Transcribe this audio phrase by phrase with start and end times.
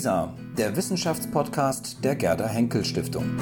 [0.00, 3.36] WISA, der Wissenschaftspodcast der Gerda Henkel Stiftung.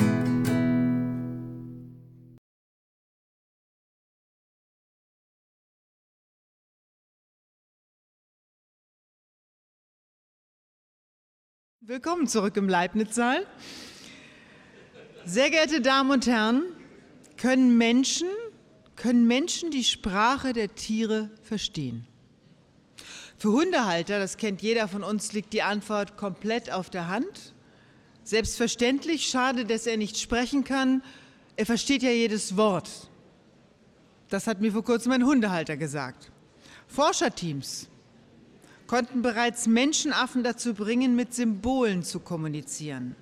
[11.81, 13.47] Willkommen zurück im Leibniz-Saal.
[15.25, 16.65] Sehr geehrte Damen und Herren,
[17.37, 18.27] können Menschen,
[18.97, 22.09] können Menschen die Sprache der Tiere verstehen?
[23.39, 27.55] Für Hundehalter, das kennt jeder von uns, liegt die Antwort komplett auf der Hand.
[28.24, 31.02] Selbstverständlich, schade, dass er nicht sprechen kann.
[31.55, 32.91] Er versteht ja jedes Wort.
[34.29, 36.32] Das hat mir vor kurzem ein Hundehalter gesagt.
[36.88, 37.88] Forscherteams
[38.88, 43.15] konnten bereits Menschenaffen dazu bringen, mit Symbolen zu kommunizieren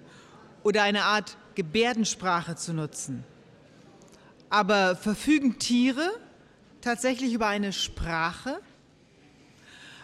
[0.62, 3.23] oder eine Art Gebärdensprache zu nutzen.
[4.48, 6.10] Aber verfügen Tiere
[6.80, 8.60] tatsächlich über eine Sprache?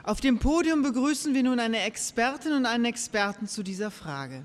[0.04, 4.42] Auf dem Podium begrüßen wir nun eine Expertin und einen Experten zu dieser Frage.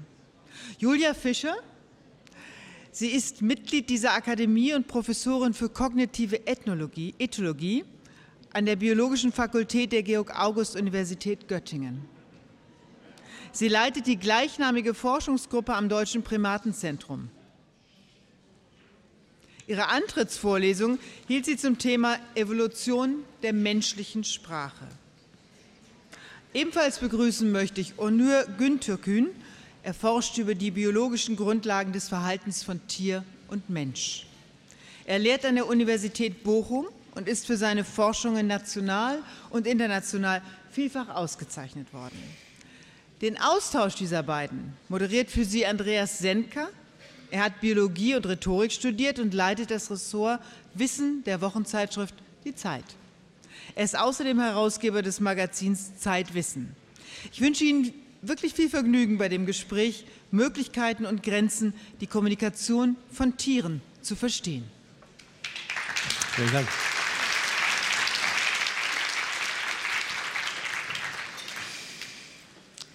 [0.78, 1.56] Julia Fischer,
[2.92, 7.86] sie ist Mitglied dieser Akademie und Professorin für kognitive Ethnologie, Ethologie
[8.54, 12.06] an der Biologischen Fakultät der Georg-August-Universität Göttingen.
[13.52, 17.30] Sie leitet die gleichnamige Forschungsgruppe am Deutschen Primatenzentrum.
[19.66, 24.88] Ihre Antrittsvorlesung hielt sie zum Thema Evolution der menschlichen Sprache.
[26.58, 29.28] Ebenfalls begrüßen möchte ich Onur Güntürkün.
[29.84, 34.26] Er forscht über die biologischen Grundlagen des Verhaltens von Tier und Mensch.
[35.06, 39.20] Er lehrt an der Universität Bochum und ist für seine Forschungen national
[39.52, 40.42] und international
[40.72, 42.18] vielfach ausgezeichnet worden.
[43.22, 46.70] Den Austausch dieser beiden moderiert für Sie Andreas Senka.
[47.30, 50.42] Er hat Biologie und Rhetorik studiert und leitet das Ressort
[50.74, 52.96] Wissen der Wochenzeitschrift Die Zeit.
[53.78, 56.76] Er ist außerdem Herausgeber des Magazins Zeitwissen.
[57.32, 63.38] Ich wünsche Ihnen wirklich viel Vergnügen bei dem Gespräch Möglichkeiten und Grenzen, die Kommunikation von
[63.38, 64.64] Tieren zu verstehen.
[66.32, 66.68] Vielen Dank.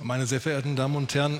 [0.01, 1.39] Meine sehr verehrten Damen und Herren,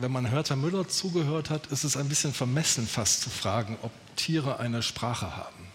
[0.00, 3.92] wenn man Hertha Müller zugehört hat, ist es ein bisschen vermessen fast zu fragen, ob
[4.16, 5.66] Tiere eine Sprache haben.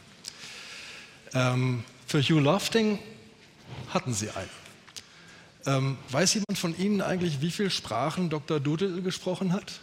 [1.36, 3.00] Ähm, für Hugh Lofting
[3.90, 4.50] hatten sie eine.
[5.66, 8.60] Ähm, weiß jemand von Ihnen eigentlich, wie viele Sprachen Dr.
[8.60, 9.80] Doodle gesprochen hat?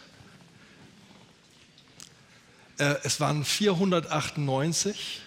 [2.77, 5.21] Äh, es waren 498.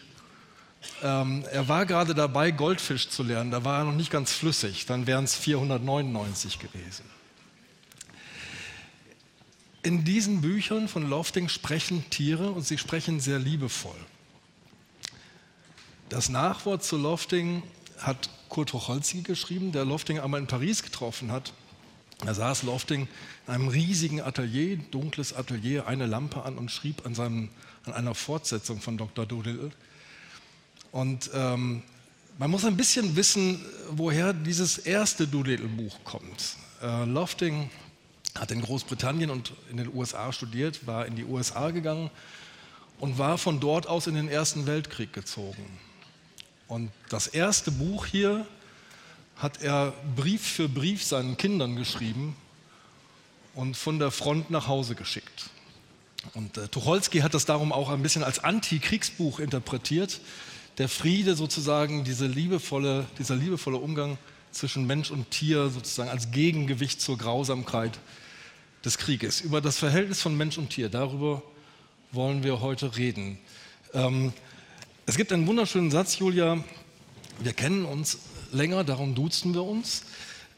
[1.02, 3.50] Ähm, er war gerade dabei, Goldfisch zu lernen.
[3.50, 4.86] Da war er noch nicht ganz flüssig.
[4.86, 7.04] Dann wären es 499 gewesen.
[9.82, 13.98] In diesen Büchern von Lofting sprechen Tiere und sie sprechen sehr liebevoll.
[16.14, 17.64] Das Nachwort zu Lofting
[17.98, 21.52] hat Kurt Tucholsky geschrieben, der Lofting einmal in Paris getroffen hat.
[22.24, 23.08] Da saß Lofting
[23.48, 27.48] in einem riesigen Atelier, dunkles Atelier, eine Lampe an und schrieb an, seinem,
[27.84, 29.26] an einer Fortsetzung von Dr.
[29.26, 29.72] Doolittle.
[30.92, 31.82] Und ähm,
[32.38, 33.60] man muss ein bisschen wissen,
[33.90, 36.54] woher dieses erste Doolittle-Buch kommt.
[36.80, 37.70] Äh, Lofting
[38.36, 42.08] hat in Großbritannien und in den USA studiert, war in die USA gegangen
[43.00, 45.66] und war von dort aus in den Ersten Weltkrieg gezogen.
[46.74, 48.44] Und das erste Buch hier
[49.36, 52.34] hat er Brief für Brief seinen Kindern geschrieben
[53.54, 55.50] und von der Front nach Hause geschickt.
[56.34, 60.20] Und äh, Tucholsky hat das darum auch ein bisschen als Antikriegsbuch interpretiert.
[60.78, 64.18] Der Friede sozusagen, diese liebevolle, dieser liebevolle Umgang
[64.50, 68.00] zwischen Mensch und Tier sozusagen als Gegengewicht zur Grausamkeit
[68.84, 69.40] des Krieges.
[69.42, 71.40] Über das Verhältnis von Mensch und Tier, darüber
[72.10, 73.38] wollen wir heute reden.
[73.92, 74.32] Ähm,
[75.06, 76.64] es gibt einen wunderschönen Satz, Julia.
[77.38, 78.18] Wir kennen uns
[78.52, 80.04] länger, darum duzen wir uns.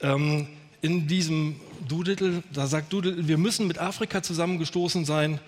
[0.01, 0.47] Ähm,
[0.83, 5.41] in diesem Doodle, da sagt Doodle, wir müssen mit Afrika zusammengestoßen sein,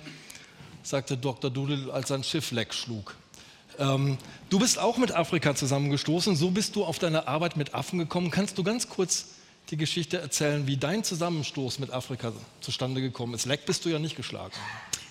[0.82, 1.50] sagte Dr.
[1.50, 3.14] Doodle, als sein Schiff leck schlug.
[3.78, 4.19] Ähm,
[4.50, 8.32] du bist auch mit Afrika zusammengestoßen, so bist du auf deine Arbeit mit Affen gekommen.
[8.32, 9.26] Kannst du ganz kurz
[9.70, 13.46] die Geschichte erzählen, wie dein Zusammenstoß mit Afrika zustande gekommen ist?
[13.46, 14.55] Leck bist du ja nicht geschlagen.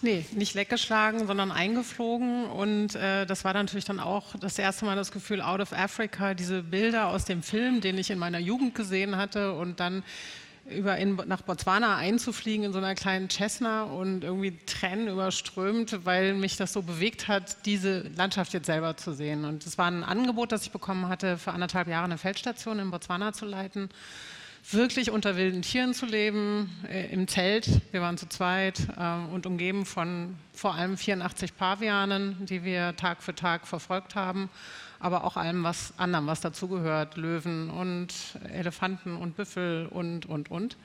[0.02, 2.46] Nee, nicht weggeschlagen, sondern eingeflogen.
[2.46, 6.34] Und äh, das war natürlich dann auch das erste Mal das Gefühl, Out of Africa,
[6.36, 10.04] diese Bilder aus dem Film, den ich in meiner Jugend gesehen hatte und dann
[10.70, 16.34] über in, nach Botswana einzufliegen in so einer kleinen Cessna und irgendwie Tränen überströmt, weil
[16.34, 19.46] mich das so bewegt hat, diese Landschaft jetzt selber zu sehen.
[19.46, 22.92] Und es war ein Angebot, das ich bekommen hatte, für anderthalb Jahre eine Feldstation in
[22.92, 23.90] Botswana zu leiten
[24.72, 27.82] wirklich unter wilden Tieren zu leben, äh, im Zelt.
[27.92, 33.24] Wir waren zu zweit äh, und umgeben von vor allem 84 Pavianen, die wir Tag
[33.24, 34.50] für Tag verfolgt haben,
[35.00, 38.14] aber auch allem was anderem, was dazugehört, Löwen und
[38.52, 40.76] Elefanten und Büffel und, und, und.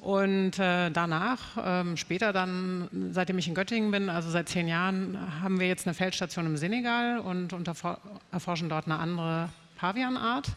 [0.00, 5.18] Und äh, danach, ähm, später dann, seitdem ich in Göttingen bin, also seit zehn Jahren,
[5.40, 7.54] haben wir jetzt eine Feldstation im Senegal und
[8.32, 10.48] erforschen dort eine andere Pavianart.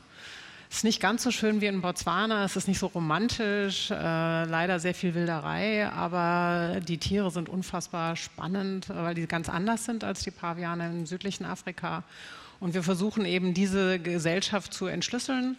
[0.69, 3.93] Es ist nicht ganz so schön wie in Botswana, es ist nicht so romantisch, äh,
[3.95, 10.03] leider sehr viel Wilderei, aber die Tiere sind unfassbar spannend, weil die ganz anders sind
[10.03, 12.03] als die Paviane im südlichen Afrika.
[12.59, 15.55] Und wir versuchen eben diese Gesellschaft zu entschlüsseln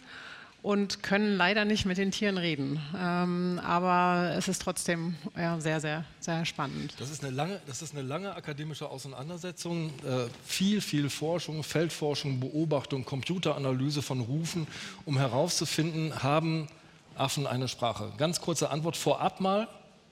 [0.61, 2.81] und können leider nicht mit den Tieren reden.
[2.97, 6.93] Ähm, aber es ist trotzdem ja, sehr, sehr, sehr spannend.
[6.99, 9.89] Das ist eine lange, das ist eine lange akademische Auseinandersetzung.
[10.05, 14.67] Äh, viel, viel Forschung, Feldforschung, Beobachtung, Computeranalyse von Rufen,
[15.05, 16.67] um herauszufinden, haben
[17.15, 18.11] Affen eine Sprache.
[18.17, 19.67] Ganz kurze Antwort vorab mal.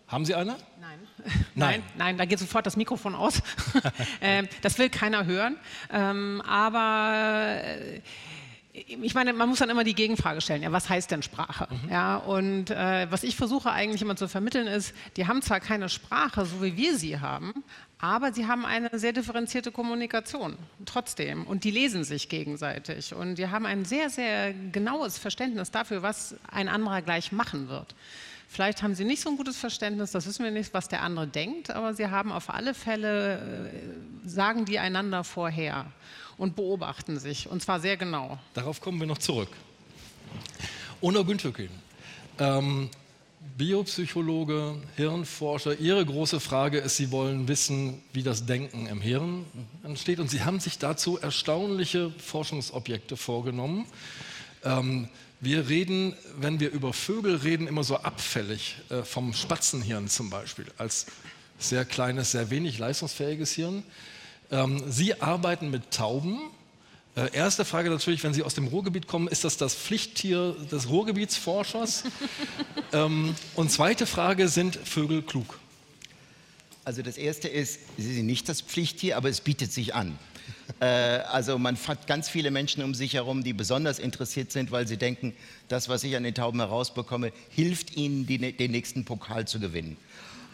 [0.07, 0.55] Haben Sie eine?
[0.79, 0.99] Nein.
[1.55, 3.41] Nein, nein, da geht sofort das Mikrofon aus.
[4.21, 5.57] ähm, das will keiner hören.
[5.91, 8.01] Ähm, aber äh,
[8.85, 11.67] ich meine, man muss dann immer die Gegenfrage stellen, ja, was heißt denn Sprache?
[11.69, 11.91] Mhm.
[11.91, 15.89] Ja, und äh, was ich versuche eigentlich immer zu vermitteln ist, die haben zwar keine
[15.89, 17.63] Sprache, so wie wir sie haben,
[17.99, 23.47] aber sie haben eine sehr differenzierte Kommunikation trotzdem und die lesen sich gegenseitig und die
[23.47, 27.95] haben ein sehr, sehr genaues Verständnis dafür, was ein anderer gleich machen wird.
[28.49, 31.27] Vielleicht haben sie nicht so ein gutes Verständnis, das wissen wir nicht, was der andere
[31.27, 33.71] denkt, aber sie haben auf alle Fälle,
[34.23, 35.87] äh, sagen die einander vorher
[36.37, 38.37] und beobachten sich, und zwar sehr genau.
[38.53, 39.49] Darauf kommen wir noch zurück.
[41.01, 41.69] Ona Güntökin,
[42.39, 42.89] ähm,
[43.57, 45.79] Biopsychologe, Hirnforscher.
[45.79, 49.45] Ihre große Frage ist, Sie wollen wissen, wie das Denken im Hirn
[49.83, 50.19] entsteht.
[50.19, 53.85] Und Sie haben sich dazu erstaunliche Forschungsobjekte vorgenommen.
[54.63, 60.29] Ähm, wir reden, wenn wir über Vögel reden, immer so abfällig äh, vom Spatzenhirn zum
[60.29, 61.05] Beispiel, als
[61.59, 63.83] sehr kleines, sehr wenig leistungsfähiges Hirn.
[64.51, 66.39] Ähm, Sie arbeiten mit Tauben.
[67.15, 70.89] Äh, erste Frage natürlich, wenn Sie aus dem Ruhrgebiet kommen, ist das das Pflichttier des
[70.89, 72.03] Ruhrgebietsforschers?
[72.93, 75.59] ähm, und zweite Frage, sind Vögel klug?
[76.85, 80.17] Also das erste ist, sie sind nicht das Pflichttier, aber es bietet sich an.
[80.79, 84.87] äh, also man hat ganz viele Menschen um sich herum, die besonders interessiert sind, weil
[84.87, 85.33] sie denken,
[85.67, 89.97] das, was ich an den Tauben herausbekomme, hilft ihnen, die, den nächsten Pokal zu gewinnen.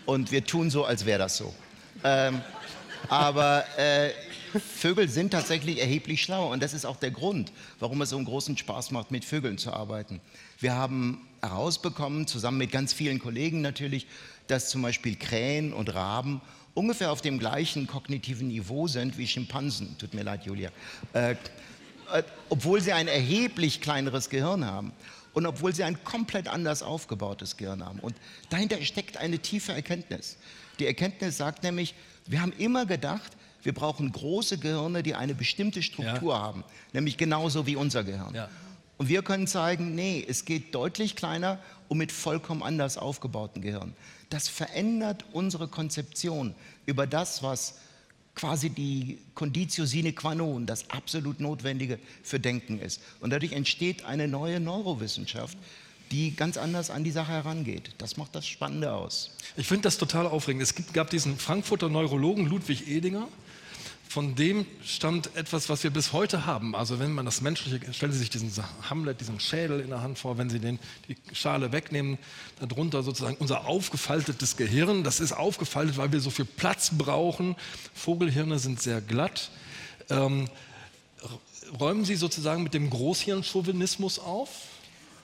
[0.08, 1.54] Und wir tun so, als wäre das so.
[2.04, 2.42] Ähm,
[3.10, 4.12] aber äh,
[4.60, 8.26] Vögel sind tatsächlich erheblich schlauer und das ist auch der Grund, warum es so einen
[8.26, 10.22] großen Spaß macht, mit Vögeln zu arbeiten.
[10.60, 14.08] Wir haben herausbekommen, zusammen mit ganz vielen Kollegen natürlich,
[14.48, 16.42] dass zum Beispiel Krähen und Raben
[16.74, 19.98] ungefähr auf dem gleichen kognitiven Niveau sind wie Schimpansen.
[19.98, 20.72] Tut mir leid, Julia.
[21.14, 21.36] Äh,
[22.12, 24.94] äh, obwohl sie ein erheblich kleineres Gehirn haben
[25.34, 28.00] und obwohl sie ein komplett anders aufgebautes Gehirn haben.
[28.00, 28.16] Und
[28.50, 30.38] dahinter steckt eine tiefe Erkenntnis.
[30.80, 33.32] Die Erkenntnis sagt nämlich, wir haben immer gedacht,
[33.64, 36.42] wir brauchen große Gehirne, die eine bestimmte Struktur ja.
[36.42, 38.34] haben, nämlich genauso wie unser Gehirn.
[38.36, 38.50] Ja.
[38.98, 43.94] Und wir können zeigen, nee, es geht deutlich kleiner und mit vollkommen anders aufgebauten Gehirn.
[44.30, 46.56] Das verändert unsere Konzeption
[46.86, 47.80] über das, was
[48.36, 53.02] quasi die Conditio sine qua non, das absolut Notwendige für Denken ist.
[53.20, 55.58] Und dadurch entsteht eine neue Neurowissenschaft,
[56.12, 57.92] die ganz anders an die Sache herangeht.
[57.98, 59.32] Das macht das Spannende aus.
[59.58, 60.64] Ich finde das total aufregend.
[60.64, 63.28] Es gab diesen Frankfurter Neurologen Ludwig Edinger,
[64.14, 66.76] von dem stammt etwas, was wir bis heute haben.
[66.76, 68.52] Also wenn man das Menschliche, stellen Sie sich diesen
[68.88, 70.78] Hamlet, diesen Schädel in der Hand vor, wenn Sie den,
[71.08, 72.20] die Schale wegnehmen,
[72.60, 75.04] darunter sozusagen unser aufgefaltetes Gehirn.
[75.04, 77.56] Das ist aufgefaltet, weil wir so viel Platz brauchen.
[77.96, 79.50] Vogelhirne sind sehr glatt.
[80.12, 80.48] Ähm,
[81.80, 84.50] räumen Sie sozusagen mit dem Großhirnchauvinismus auf?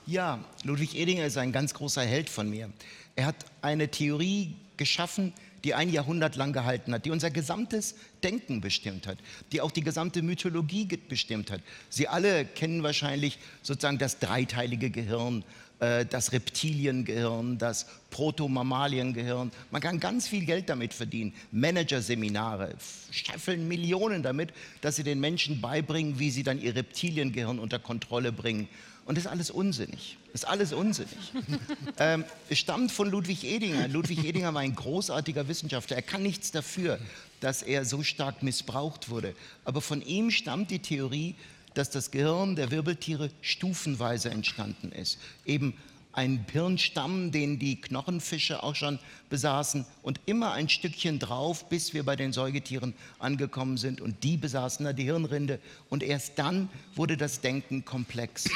[0.09, 2.71] Ja, Ludwig Edinger ist ein ganz großer Held von mir.
[3.15, 8.59] Er hat eine Theorie geschaffen, die ein Jahrhundert lang gehalten hat, die unser gesamtes Denken
[8.59, 9.19] bestimmt hat,
[9.51, 11.61] die auch die gesamte Mythologie bestimmt hat.
[11.89, 15.43] Sie alle kennen wahrscheinlich sozusagen das dreiteilige Gehirn,
[15.79, 19.49] das Reptiliengehirn, das Protomammaliengehirn.
[19.71, 21.33] Man kann ganz viel Geld damit verdienen.
[21.51, 22.75] Managerseminare
[23.11, 28.33] scheffeln Millionen damit, dass sie den Menschen beibringen, wie sie dann ihr Reptiliengehirn unter Kontrolle
[28.33, 28.67] bringen
[29.09, 30.17] und das ist alles unsinnig.
[30.33, 31.17] Das ist alles unsinnig.
[31.97, 33.87] ähm, es stammt von Ludwig Edinger.
[33.87, 35.95] Ludwig Edinger war ein großartiger Wissenschaftler.
[35.95, 36.99] Er kann nichts dafür,
[37.39, 39.33] dass er so stark missbraucht wurde.
[39.65, 41.33] Aber von ihm stammt die Theorie,
[41.79, 45.17] dass das Gehirn der Wirbeltiere stufenweise entstanden ist.
[45.45, 45.73] Eben
[46.11, 52.03] ein Hirnstamm, den die Knochenfische auch schon besaßen und immer ein Stückchen drauf, bis wir
[52.03, 55.59] bei den Säugetieren angekommen sind und die besaßen da die Hirnrinde
[55.89, 58.49] und erst dann wurde das Denken komplex.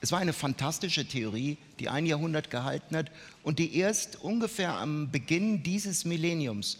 [0.00, 3.10] Es war eine fantastische Theorie, die ein Jahrhundert gehalten hat
[3.42, 6.78] und die erst ungefähr am Beginn dieses Millenniums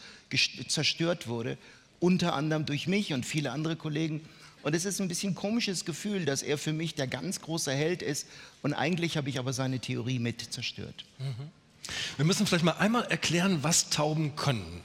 [0.69, 1.59] zerstört wurde,
[1.99, 4.21] unter anderem durch mich und viele andere Kollegen.
[4.63, 8.03] Und es ist ein bisschen komisches Gefühl, dass er für mich der ganz große Held
[8.03, 8.27] ist
[8.63, 11.05] und eigentlich habe ich aber seine Theorie mit zerstört.
[11.19, 11.51] Mhm.
[12.17, 14.85] Wir müssen vielleicht mal einmal erklären, was Tauben können.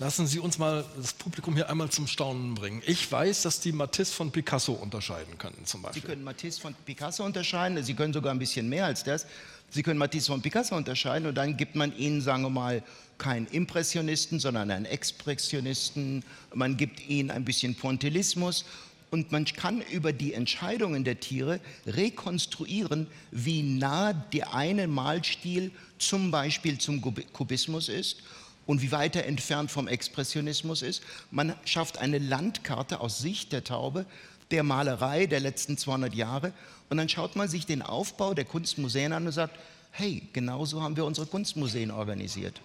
[0.00, 2.82] Lassen Sie uns mal das Publikum hier einmal zum Staunen bringen.
[2.86, 6.02] Ich weiß, dass die Matisse von Picasso unterscheiden können, zum Beispiel.
[6.02, 9.26] Sie können Matisse von Picasso unterscheiden, Sie können sogar ein bisschen mehr als das.
[9.70, 12.82] Sie können Matisse von Picasso unterscheiden und dann gibt man ihnen, sagen wir mal,
[13.18, 16.24] keinen Impressionisten, sondern einen Expressionisten.
[16.54, 18.64] Man gibt ihnen ein bisschen Pointillismus
[19.10, 26.30] und man kann über die Entscheidungen der Tiere rekonstruieren, wie nah der eine Malstil zum
[26.30, 27.00] Beispiel zum
[27.32, 28.18] Kubismus ist
[28.66, 31.02] und wie weit er entfernt vom Expressionismus ist.
[31.30, 34.04] Man schafft eine Landkarte aus Sicht der Taube
[34.50, 36.52] der Malerei der letzten 200 Jahre
[36.90, 39.58] und dann schaut man sich den Aufbau der Kunstmuseen an und sagt,
[39.90, 42.60] hey, genauso haben wir unsere Kunstmuseen organisiert.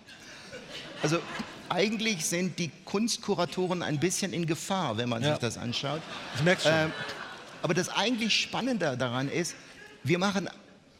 [1.03, 1.19] Also
[1.67, 5.31] eigentlich sind die Kunstkuratoren ein bisschen in Gefahr, wenn man ja.
[5.31, 6.01] sich das anschaut.
[6.35, 6.71] Ich merke schon.
[6.71, 6.91] Ähm,
[7.61, 9.55] aber das eigentlich Spannende daran ist,
[10.03, 10.49] wir machen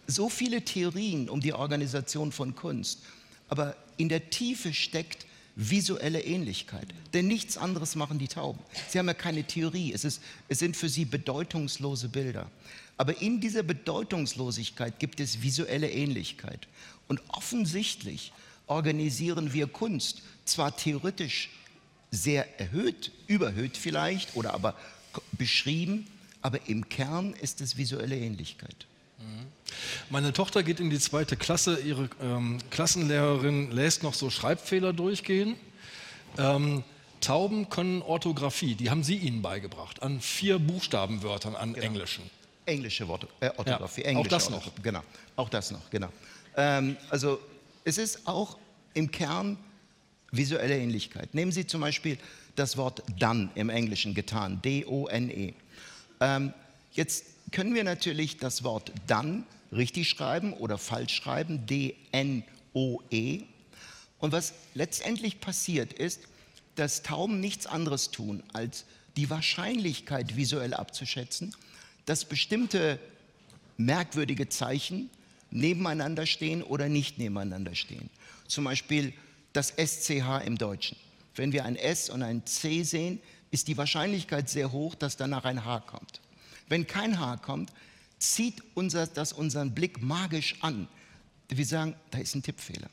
[0.06, 3.00] so viele Theorien um die Organisation von Kunst,
[3.48, 6.88] aber in der Tiefe steckt visuelle Ähnlichkeit.
[7.14, 8.60] Denn nichts anderes machen die Tauben.
[8.90, 12.50] Sie haben ja keine Theorie, es, ist, es sind für sie bedeutungslose Bilder.
[12.98, 16.68] Aber in dieser Bedeutungslosigkeit gibt es visuelle Ähnlichkeit.
[17.08, 18.34] Und offensichtlich
[18.68, 21.50] organisieren wir Kunst zwar theoretisch
[22.12, 24.76] sehr erhöht, überhöht vielleicht oder aber
[25.34, 26.08] beschrieben,
[26.42, 28.86] aber im Kern ist es visuelle Ähnlichkeit.
[29.20, 29.48] Mhm.
[30.10, 31.80] Meine Tochter geht in die zweite Klasse.
[31.80, 35.56] Ihre ähm, Klassenlehrerin lässt noch so Schreibfehler durchgehen.
[36.38, 36.84] Ähm,
[37.22, 41.86] Tauben können Orthographie, die haben Sie ihnen beigebracht, an vier Buchstabenwörtern, an genau.
[41.86, 42.30] Englischen.
[42.66, 44.04] Englische Worte, äh, Orthographie.
[44.04, 44.72] Ja, auch das noch.
[44.84, 45.02] Genau,
[45.38, 46.10] auch das noch, genau.
[46.58, 47.40] Ähm, also
[47.86, 48.58] es ist auch
[48.94, 49.58] im Kern
[50.32, 51.34] visuelle Ähnlichkeit.
[51.34, 52.18] Nehmen Sie zum Beispiel
[52.56, 55.54] das Wort done im Englischen getan, D-O-N-E.
[56.20, 56.54] Ähm,
[56.94, 63.44] jetzt können wir natürlich das Wort dann richtig schreiben oder falsch schreiben, D-N-O-E.
[64.20, 66.22] Und was letztendlich passiert ist,
[66.76, 68.86] dass Tauben nichts anderes tun, als
[69.18, 71.56] die Wahrscheinlichkeit visuell abzuschätzen,
[72.06, 73.00] dass bestimmte
[73.78, 75.10] merkwürdige Zeichen
[75.54, 78.10] nebeneinander stehen oder nicht nebeneinander stehen.
[78.48, 79.14] Zum Beispiel
[79.54, 80.98] das SCH im Deutschen.
[81.36, 83.20] Wenn wir ein S und ein C sehen,
[83.52, 86.22] ist die Wahrscheinlichkeit sehr hoch, dass danach ein H kommt.
[86.68, 87.72] Wenn kein Haar kommt,
[88.18, 90.88] zieht unser, das unseren Blick magisch an.
[91.50, 92.90] Wir sagen, da ist ein Tippfehler.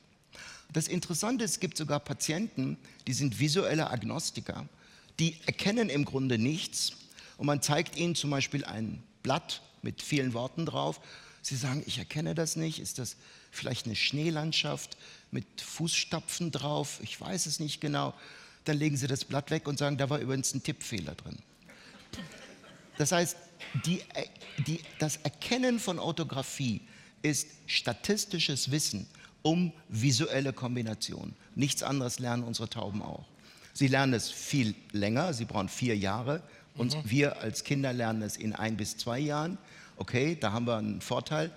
[0.73, 2.77] Das Interessante ist, es gibt sogar Patienten,
[3.07, 4.69] die sind visuelle Agnostiker,
[5.19, 6.93] die erkennen im Grunde nichts
[7.39, 11.01] und man zeigt ihnen zum Beispiel ein Blatt mit vielen Worten drauf.
[11.43, 13.17] Sie sagen, ich erkenne das nicht, ist das
[13.51, 14.97] vielleicht eine Schneelandschaft
[15.31, 18.15] mit Fußstapfen drauf, ich weiß es nicht genau.
[18.65, 21.39] Dann legen sie das Blatt weg und sagen, da war übrigens ein Tippfehler drin.
[22.99, 23.37] Das heißt,
[23.87, 24.03] die,
[24.67, 26.83] die, das Erkennen von Orthographie
[27.23, 29.07] ist statistisches Wissen
[29.43, 31.35] um visuelle Kombinationen.
[31.55, 33.25] Nichts anderes lernen unsere Tauben auch.
[33.73, 36.43] Sie lernen es viel länger, sie brauchen vier Jahre
[36.75, 37.11] und mhm.
[37.11, 39.59] wir als Kinder lernen es in ein bis zwei Jahren.
[40.01, 41.53] Okay, da haben wir einen Vorteil.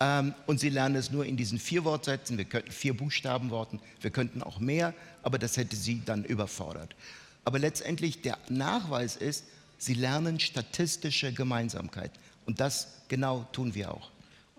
[0.00, 2.38] Ähm, und sie lernen es nur in diesen vier Wortsätzen.
[2.38, 6.96] Wir könnten vier Buchstabenworten, wir könnten auch mehr, aber das hätte sie dann überfordert.
[7.44, 9.44] Aber letztendlich der Nachweis ist,
[9.82, 12.12] Sie lernen statistische Gemeinsamkeit.
[12.46, 14.12] Und das genau tun wir auch.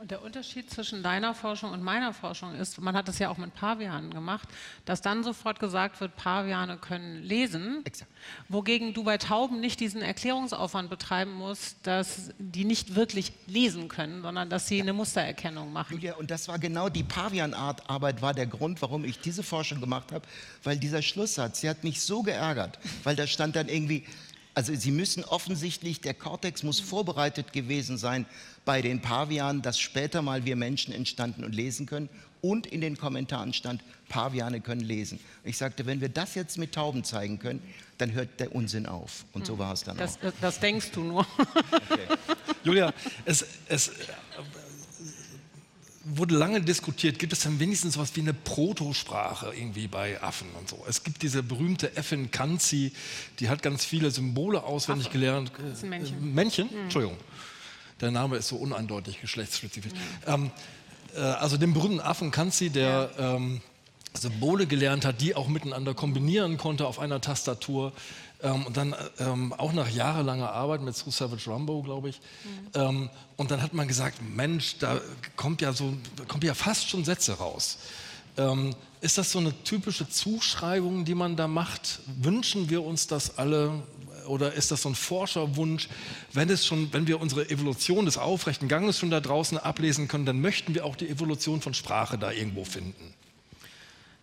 [0.04, 3.38] Und der Unterschied zwischen deiner Forschung und meiner Forschung ist, man hat es ja auch
[3.38, 4.50] mit Pavianen gemacht,
[4.84, 8.12] dass dann sofort gesagt wird, Paviane können lesen, Exakt.
[8.50, 14.22] wogegen du bei Tauben nicht diesen Erklärungsaufwand betreiben musst, dass die nicht wirklich lesen können,
[14.22, 14.84] sondern dass sie ja.
[14.84, 15.94] eine Mustererkennung machen.
[15.94, 20.12] Julia, und das war genau die Pavianarbeit, war der Grund, warum ich diese Forschung gemacht
[20.12, 20.28] habe,
[20.64, 24.06] weil dieser Schlusssatz, sie hat mich so geärgert, weil da stand dann irgendwie,
[24.56, 28.26] also Sie müssen offensichtlich, der Kortex muss vorbereitet gewesen sein
[28.66, 32.10] bei den Pavianen, dass später mal wir Menschen entstanden und lesen können.
[32.42, 35.18] Und in den Kommentaren stand, Paviane können lesen.
[35.46, 37.62] Ich sagte, wenn wir das jetzt mit Tauben zeigen können,
[37.98, 39.26] dann hört der Unsinn auf.
[39.32, 39.60] Und so hm.
[39.60, 40.34] war es dann das, auch.
[40.42, 41.26] Das denkst du nur.
[41.90, 42.08] Okay.
[42.64, 42.94] Julia,
[43.26, 43.92] es, es,
[46.04, 50.70] wurde lange diskutiert, gibt es dann wenigstens sowas wie eine Protosprache irgendwie bei Affen und
[50.70, 50.84] so.
[50.88, 52.92] Es gibt diese berühmte Effin Kanzi,
[53.40, 55.18] die hat ganz viele Symbole auswendig Affe.
[55.18, 55.52] gelernt.
[55.58, 56.34] Das ist ein Männchen.
[56.34, 56.70] Männchen?
[56.72, 56.84] Mhm.
[56.84, 57.18] Entschuldigung.
[58.02, 59.94] Der Name ist so uneindeutig geschlechtsspezifisch.
[59.94, 59.98] Mhm.
[60.28, 60.52] Ähm,
[61.16, 63.36] äh, also den berühmten Affen Kanzi, der ja.
[63.36, 63.62] ähm,
[64.14, 67.94] Symbole gelernt hat, die auch miteinander kombinieren konnte auf einer Tastatur.
[68.44, 72.20] Ähm, und dann ähm, auch nach jahrelanger Arbeit mit Sue Savage Rumbo, glaube ich.
[72.44, 72.82] Mhm.
[72.82, 75.02] Ähm, und dann hat man gesagt, Mensch, da
[75.36, 75.94] kommt ja so,
[76.28, 77.80] kommt ja fast schon Sätze raus.
[78.38, 82.00] Ähm, ist das so eine typische Zuschreibung, die man da macht?
[82.22, 83.82] Wünschen wir uns das alle?
[84.28, 85.90] oder ist das so ein Forscherwunsch?
[86.32, 90.26] Wenn, es schon, wenn wir unsere Evolution des aufrechten Ganges schon da draußen ablesen können,
[90.26, 93.14] dann möchten wir auch die Evolution von Sprache da irgendwo finden.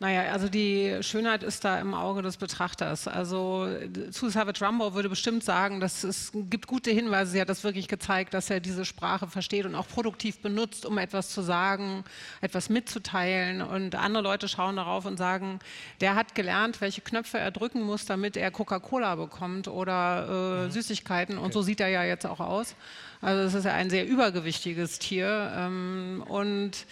[0.01, 3.07] Naja, also die Schönheit ist da im Auge des Betrachters.
[3.07, 3.69] Also
[4.11, 7.33] Sue Savage Rumbaugh würde bestimmt sagen, dass es gibt gute Hinweise.
[7.33, 10.97] Sie hat das wirklich gezeigt, dass er diese Sprache versteht und auch produktiv benutzt, um
[10.97, 12.03] etwas zu sagen,
[12.41, 13.61] etwas mitzuteilen.
[13.61, 15.59] Und andere Leute schauen darauf und sagen,
[16.01, 20.71] der hat gelernt, welche Knöpfe er drücken muss, damit er Coca-Cola bekommt oder äh, mhm.
[20.71, 21.37] Süßigkeiten.
[21.37, 22.75] Und so sieht er ja jetzt auch aus.
[23.21, 25.53] Also es ist ja ein sehr übergewichtiges Tier.
[25.55, 26.87] Ähm, und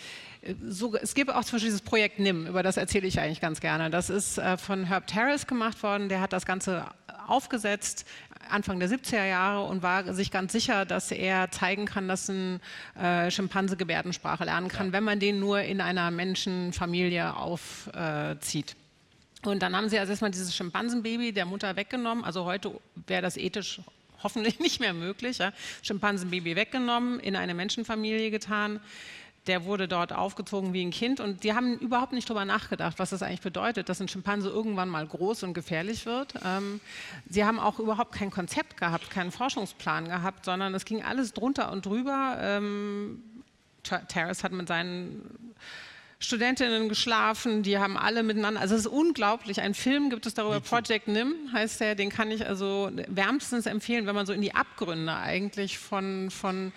[0.68, 3.60] so, es gibt auch zum Beispiel dieses Projekt NIM, über das erzähle ich eigentlich ganz
[3.60, 3.90] gerne.
[3.90, 6.86] Das ist äh, von Herb Terrace gemacht worden, der hat das Ganze
[7.26, 8.06] aufgesetzt
[8.50, 12.60] Anfang der 70er Jahre und war sich ganz sicher, dass er zeigen kann, dass ein
[12.98, 14.92] äh, Schimpanse Gebärdensprache lernen kann, ja.
[14.94, 18.76] wenn man den nur in einer Menschenfamilie aufzieht.
[19.42, 22.24] Äh, und dann haben sie also erstmal dieses Schimpansenbaby der Mutter weggenommen.
[22.24, 23.80] Also heute wäre das ethisch
[24.22, 25.38] hoffentlich nicht mehr möglich.
[25.38, 25.52] Ja?
[25.82, 28.80] Schimpansenbaby weggenommen, in eine Menschenfamilie getan
[29.48, 33.10] der wurde dort aufgezogen wie ein Kind und die haben überhaupt nicht darüber nachgedacht, was
[33.10, 36.34] das eigentlich bedeutet, dass ein Schimpanse irgendwann mal groß und gefährlich wird.
[36.44, 36.80] Ähm,
[37.28, 41.72] sie haben auch überhaupt kein Konzept gehabt, keinen Forschungsplan gehabt, sondern es ging alles drunter
[41.72, 42.36] und drüber.
[42.40, 43.22] Ähm,
[43.82, 45.54] Terrace hat mit seinen
[46.20, 50.58] Studentinnen geschlafen, die haben alle miteinander, also es ist unglaublich, ein Film gibt es darüber,
[50.60, 54.54] Project NIM heißt der, den kann ich also wärmstens empfehlen, wenn man so in die
[54.54, 56.72] Abgründe eigentlich von, von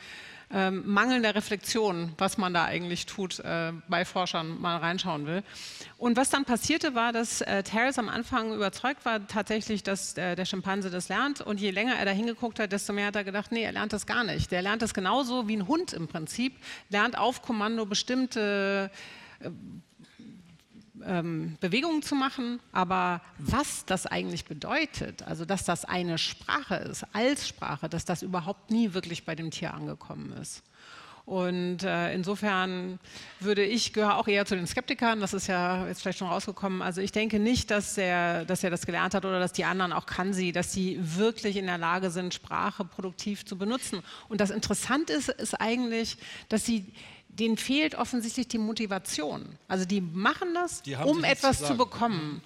[0.54, 5.44] ähm, mangelnder Reflexion, was man da eigentlich tut, äh, bei Forschern mal reinschauen will.
[5.98, 10.36] Und was dann passierte, war, dass äh, Terrace am Anfang überzeugt war tatsächlich, dass äh,
[10.36, 11.42] der Schimpanse das lernt.
[11.42, 13.94] Und je länger er da hingeguckt hat, desto mehr hat er gedacht, nee, er lernt
[13.94, 14.52] das gar nicht.
[14.52, 16.56] Der lernt das genauso wie ein Hund im Prinzip,
[16.90, 18.92] lernt auf Kommando bestimmte
[19.40, 19.50] äh,
[21.06, 27.06] ähm, Bewegungen zu machen, aber was das eigentlich bedeutet, also dass das eine Sprache ist,
[27.14, 30.64] als Sprache, dass das überhaupt nie wirklich bei dem Tier angekommen ist.
[31.26, 33.00] Und äh, insofern
[33.40, 36.82] würde ich, gehöre auch eher zu den Skeptikern, das ist ja jetzt vielleicht schon rausgekommen.
[36.82, 39.94] Also ich denke nicht, dass er, dass er das gelernt hat oder dass die anderen
[39.94, 44.02] auch kann sie, dass sie wirklich in der Lage sind, Sprache produktiv zu benutzen.
[44.30, 46.18] Und das Interessante ist, ist eigentlich,
[46.50, 46.92] dass sie
[47.42, 49.58] denen fehlt offensichtlich die Motivation.
[49.68, 52.42] Also die machen das, die um etwas zu, zu bekommen.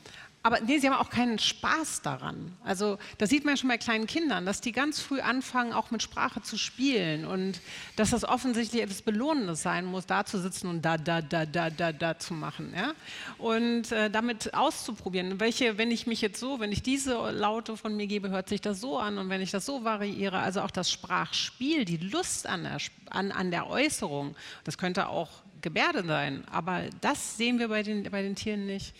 [0.45, 2.55] Aber nee, sie haben auch keinen Spaß daran.
[2.63, 5.89] Also das sieht man ja schon bei kleinen Kindern, dass die ganz früh anfangen, auch
[5.89, 7.59] mit Sprache zu spielen und
[7.95, 11.71] dass das offensichtlich etwas Belohnendes sein muss, da zu sitzen und da, da, da, da,
[11.71, 12.75] da, da zu machen.
[12.77, 12.93] Ja?
[13.39, 17.97] Und äh, damit auszuprobieren, welche, wenn ich mich jetzt so, wenn ich diese Laute von
[17.97, 20.69] mir gebe, hört sich das so an und wenn ich das so variiere, also auch
[20.69, 22.77] das Sprachspiel, die Lust an der,
[23.09, 25.31] an, an der Äußerung, das könnte auch
[25.63, 28.93] Gebärde sein, aber das sehen wir bei den, bei den Tieren nicht.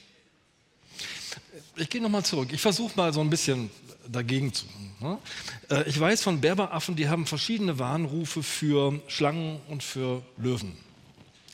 [1.76, 2.50] Ich gehe nochmal zurück.
[2.52, 3.70] Ich versuche mal so ein bisschen
[4.08, 4.66] dagegen zu.
[5.00, 5.18] Ne?
[5.70, 10.78] Äh, ich weiß von Berberaffen, die haben verschiedene Warnrufe für Schlangen und für Löwen.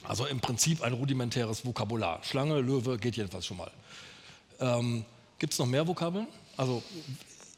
[0.04, 2.22] Also im Prinzip ein rudimentäres Vokabular.
[2.24, 3.72] Schlange, Löwe geht jedenfalls schon mal.
[4.60, 5.06] Ähm,
[5.40, 6.28] Gibt es noch mehr Vokabeln?
[6.58, 6.84] Also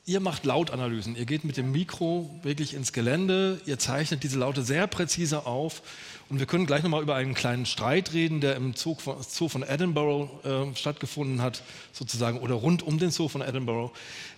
[0.06, 1.16] Ihr macht Lautanalysen.
[1.16, 3.62] Ihr geht mit dem Mikro wirklich ins Gelände.
[3.66, 5.82] Ihr zeichnet diese Laute sehr präzise auf.
[6.30, 9.50] Und wir können gleich nochmal über einen kleinen Streit reden, der im Zoo von, Zoo
[9.50, 13.92] von Edinburgh äh, stattgefunden hat, sozusagen, oder rund um den Zoo von Edinburgh.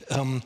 [0.10, 0.42] Ähm,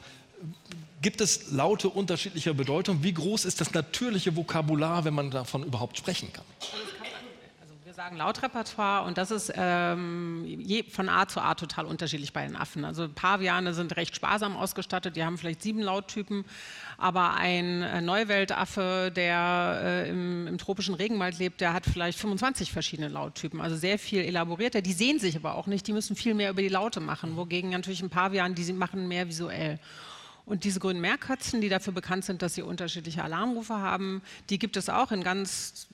[1.01, 3.03] gibt es Laute unterschiedlicher Bedeutung?
[3.03, 6.45] Wie groß ist das natürliche Vokabular, wenn man davon überhaupt sprechen kann?
[7.99, 12.55] Sagen Lautrepertoire und das ist ähm, je, von Art zu Art total unterschiedlich bei den
[12.55, 12.85] Affen.
[12.85, 16.45] Also Paviane sind recht sparsam ausgestattet, die haben vielleicht sieben Lauttypen,
[16.97, 22.71] aber ein äh, Neuweltaffe, der äh, im, im, tropischen Regenwald lebt, der hat vielleicht 25
[22.71, 24.81] verschiedene Lauttypen, also sehr viel elaborierter.
[24.81, 27.71] Die sehen sich aber auch nicht, die müssen viel mehr über die Laute machen, wogegen
[27.71, 29.77] natürlich ein Pavian, die machen mehr visuell.
[30.49, 34.77] Und diese grünen Meerkatzen, die dafür bekannt sind, dass sie unterschiedliche Alarmrufe haben, die gibt
[34.77, 35.87] es auch in ganz,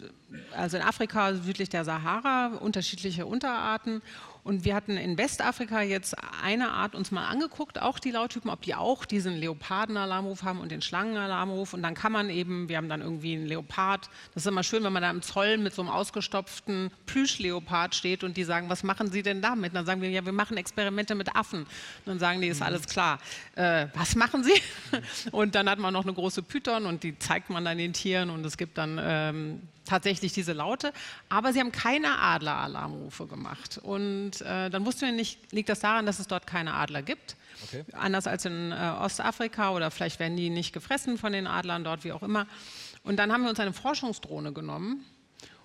[0.55, 4.01] also in Afrika südlich der Sahara, unterschiedliche Unterarten.
[4.45, 8.61] Und wir hatten in Westafrika jetzt eine Art uns mal angeguckt, auch die Lauttypen, ob
[8.61, 11.73] die auch diesen Leoparden-Alarmruf haben und den Schlangen-Alarmruf.
[11.73, 14.07] Und dann kann man eben, wir haben dann irgendwie einen Leopard.
[14.35, 18.23] Das ist immer schön, wenn man da im Zoll mit so einem ausgestopften Plüschleopard steht
[18.23, 19.71] und die sagen, was machen Sie denn damit?
[19.71, 21.61] Und dann sagen wir, ja, wir machen Experimente mit Affen.
[21.61, 21.67] Und
[22.05, 22.67] dann sagen die, ist mhm.
[22.67, 23.17] alles klar.
[23.55, 24.61] Äh, was machen Sie?
[25.31, 28.29] Und dann hat man noch eine große Python und die zeigt man dann den Tieren
[28.29, 30.91] und es gibt dann ähm, tatsächlich diese Laute,
[31.29, 33.79] aber sie haben keine Adleralarmrufe gemacht.
[33.81, 37.35] Und äh, dann wussten wir nicht, liegt das daran, dass es dort keine Adler gibt?
[37.63, 37.85] Okay.
[37.93, 42.03] Anders als in äh, Ostafrika oder vielleicht werden die nicht gefressen von den Adlern dort,
[42.03, 42.47] wie auch immer.
[43.03, 45.05] Und dann haben wir uns eine Forschungsdrohne genommen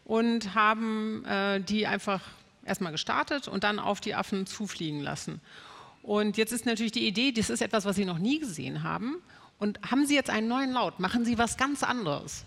[0.05, 2.21] und haben äh, die einfach
[2.65, 5.41] erstmal gestartet und dann auf die Affen zufliegen lassen.
[6.03, 9.17] Und jetzt ist natürlich die Idee, das ist etwas, was Sie noch nie gesehen haben.
[9.59, 11.01] Und haben Sie jetzt einen neuen Laut?
[11.01, 12.45] Machen Sie was ganz anderes?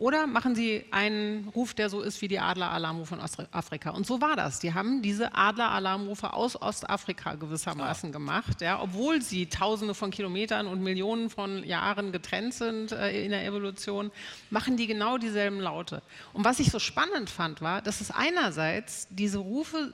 [0.00, 3.90] Oder machen Sie einen Ruf, der so ist wie die Adler-Alarmrufe von Afrika.
[3.90, 4.58] Und so war das.
[4.58, 8.12] Die haben diese Adler-Alarmrufe aus Ostafrika gewissermaßen ah.
[8.12, 13.30] gemacht, ja, obwohl sie Tausende von Kilometern und Millionen von Jahren getrennt sind äh, in
[13.30, 14.10] der Evolution,
[14.48, 16.00] machen die genau dieselben Laute.
[16.32, 19.92] Und was ich so spannend fand, war, dass es einerseits diese Rufe,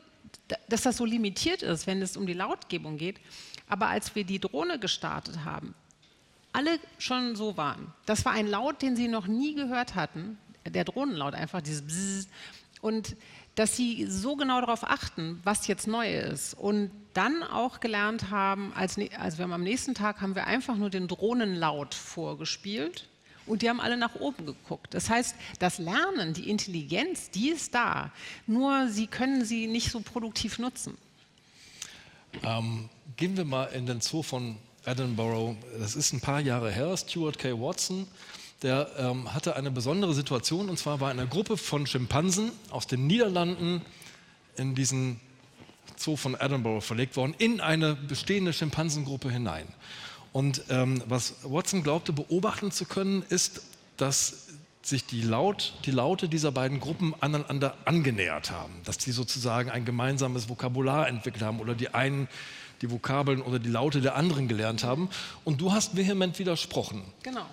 [0.69, 3.19] dass das so limitiert ist, wenn es um die Lautgebung geht,
[3.69, 5.75] aber als wir die Drohne gestartet haben,
[6.57, 7.93] alle schon so waren.
[8.07, 12.29] Das war ein Laut, den sie noch nie gehört hatten, der Drohnenlaut einfach, dieses Bzzz.
[12.81, 13.17] Und
[13.57, 18.73] dass sie so genau darauf achten, was jetzt neu ist und dann auch gelernt haben,
[18.75, 23.09] als, also wir haben am nächsten Tag haben wir einfach nur den Drohnenlaut vorgespielt
[23.47, 24.93] und die haben alle nach oben geguckt.
[24.93, 28.13] Das heißt, das Lernen, die Intelligenz, die ist da,
[28.47, 30.99] nur sie können sie nicht so produktiv nutzen.
[32.43, 36.97] Ähm, gehen wir mal in den Zoo von Edinburgh, das ist ein paar Jahre her,
[36.97, 37.53] Stuart K.
[37.61, 38.07] Watson,
[38.63, 43.07] der ähm, hatte eine besondere Situation und zwar war eine Gruppe von Schimpansen aus den
[43.07, 43.83] Niederlanden
[44.57, 45.21] in diesen
[45.97, 49.67] Zoo von Edinburgh verlegt worden, in eine bestehende Schimpansengruppe hinein.
[50.33, 53.63] Und ähm, was Watson glaubte beobachten zu können, ist,
[53.97, 54.47] dass
[54.83, 59.85] sich die, Laut, die Laute dieser beiden Gruppen aneinander angenähert haben, dass sie sozusagen ein
[59.85, 62.29] gemeinsames Vokabular entwickelt haben oder die einen
[62.83, 65.09] die Vokabeln oder die Laute der anderen gelernt haben.
[65.45, 67.03] Und du hast vehement widersprochen.
[67.23, 67.47] Genau.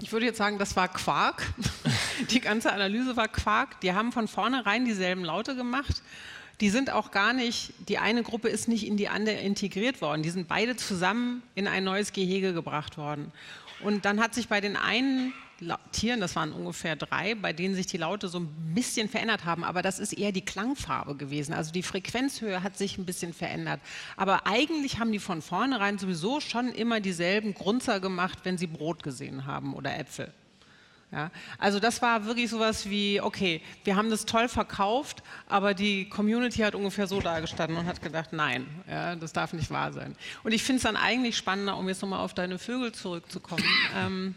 [0.00, 1.52] Ich würde jetzt sagen, das war Quark.
[2.30, 3.80] Die ganze Analyse war Quark.
[3.82, 6.02] Die haben von vornherein dieselben Laute gemacht.
[6.60, 10.22] Die sind auch gar nicht, die eine Gruppe ist nicht in die andere integriert worden.
[10.22, 13.32] Die sind beide zusammen in ein neues Gehege gebracht worden.
[13.82, 15.34] Und dann hat sich bei den einen
[15.92, 19.64] Tieren, das waren ungefähr drei, bei denen sich die Laute so ein bisschen verändert haben.
[19.64, 21.52] Aber das ist eher die Klangfarbe gewesen.
[21.52, 23.80] Also die Frequenzhöhe hat sich ein bisschen verändert.
[24.16, 29.02] Aber eigentlich haben die von vornherein sowieso schon immer dieselben Grunzer gemacht, wenn sie Brot
[29.02, 30.32] gesehen haben oder Äpfel.
[31.12, 36.08] Ja, also das war wirklich sowas wie, okay, wir haben das toll verkauft, aber die
[36.08, 40.16] Community hat ungefähr so dargestanden und hat gedacht, nein, ja, das darf nicht wahr sein.
[40.42, 43.64] Und ich finde es dann eigentlich spannender, um jetzt nochmal auf deine Vögel zurückzukommen.
[43.94, 44.34] Ähm,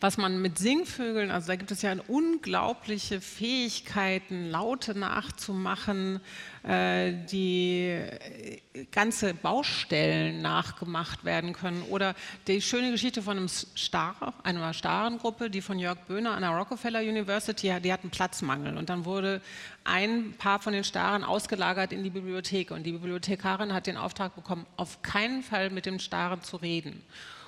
[0.00, 6.20] was man mit Singvögeln, also da gibt es ja unglaubliche Fähigkeiten, Laute nachzumachen,
[6.62, 11.82] äh, die äh, ganze Baustellen nachgemacht werden können.
[11.90, 12.14] Oder
[12.46, 17.00] die schöne Geschichte von einem Star, einer Starengruppe, die von Jörg Böhner an der Rockefeller
[17.00, 18.76] University, die hatten Platzmangel.
[18.76, 19.40] Und dann wurde
[19.84, 22.70] ein paar von den Staren ausgelagert in die Bibliothek.
[22.70, 27.02] Und die Bibliothekarin hat den Auftrag bekommen, auf keinen Fall mit dem Staren zu reden.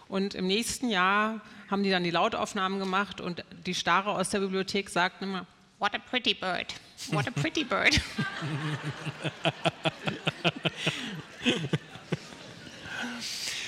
[0.08, 1.40] Und im nächsten Jahr
[1.70, 5.46] haben die dann die Lautaufnahmen gemacht und die Starre aus der Bibliothek sagten immer,
[5.78, 6.74] What a pretty bird.
[7.12, 8.00] What a pretty bird.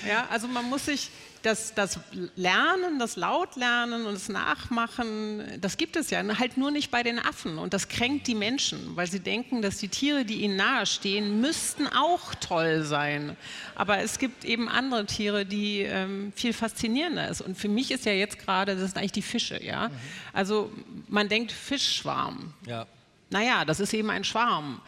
[0.09, 1.11] ja, also man muss sich
[1.42, 1.98] das, das
[2.37, 7.18] Lernen, das Lautlernen und das Nachmachen, das gibt es ja halt nur nicht bei den
[7.18, 7.59] Affen.
[7.59, 11.87] Und das kränkt die Menschen, weil sie denken, dass die Tiere, die ihnen nahestehen, müssten
[11.87, 13.37] auch toll sein.
[13.74, 17.46] Aber es gibt eben andere Tiere, die ähm, viel faszinierender sind.
[17.46, 19.62] Und für mich ist ja jetzt gerade, das sind eigentlich die Fische.
[19.62, 19.88] Ja?
[19.88, 19.94] Mhm.
[20.33, 20.72] Also
[21.09, 22.53] man denkt Fischschwarm.
[22.66, 22.87] Ja.
[23.31, 24.81] Naja, das ist eben ein Schwarm.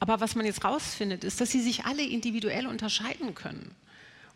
[0.00, 3.74] Aber was man jetzt rausfindet, ist, dass sie sich alle individuell unterscheiden können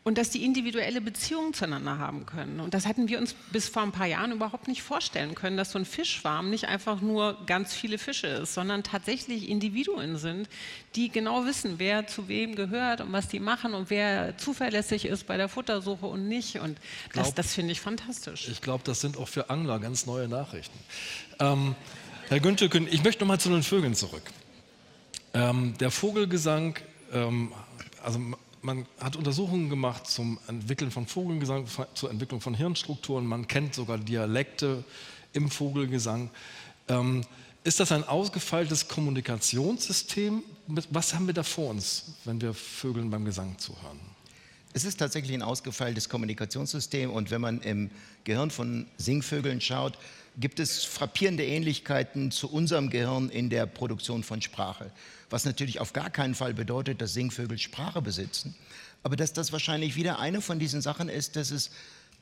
[0.04, 2.58] und dass die individuelle Beziehungen zueinander haben können.
[2.58, 5.70] Und das hätten wir uns bis vor ein paar Jahren überhaupt nicht vorstellen können, dass
[5.70, 10.48] so ein Fischschwarm nicht einfach nur ganz viele Fische ist, sondern tatsächlich Individuen sind,
[10.96, 15.26] die genau wissen, wer zu wem gehört und was die machen und wer zuverlässig ist
[15.28, 16.58] bei der Futtersuche und nicht.
[16.58, 16.78] Und
[17.10, 18.48] glaub, das, das finde ich fantastisch.
[18.48, 20.78] Ich glaube, das sind auch für Angler ganz neue Nachrichten.
[21.38, 21.76] Ähm,
[22.28, 24.24] Herr Günther, ich möchte noch mal zu den Vögeln zurück.
[25.34, 26.76] Ähm, der Vogelgesang,
[27.12, 27.52] ähm,
[28.02, 28.20] also
[28.62, 33.26] man hat Untersuchungen gemacht zum Entwickeln von Vogelgesang, zur Entwicklung von Hirnstrukturen.
[33.26, 34.84] Man kennt sogar Dialekte
[35.32, 36.30] im Vogelgesang.
[36.88, 37.22] Ähm,
[37.64, 40.42] ist das ein ausgefeiltes Kommunikationssystem?
[40.90, 44.00] Was haben wir da vor uns, wenn wir Vögeln beim Gesang zuhören?
[44.74, 47.90] Es ist tatsächlich ein ausgefeiltes Kommunikationssystem und wenn man im
[48.24, 49.98] Gehirn von Singvögeln schaut,
[50.38, 54.90] gibt es frappierende Ähnlichkeiten zu unserem Gehirn in der Produktion von Sprache.
[55.30, 58.54] Was natürlich auf gar keinen Fall bedeutet, dass Singvögel Sprache besitzen,
[59.02, 61.70] aber dass das wahrscheinlich wieder eine von diesen Sachen ist, dass es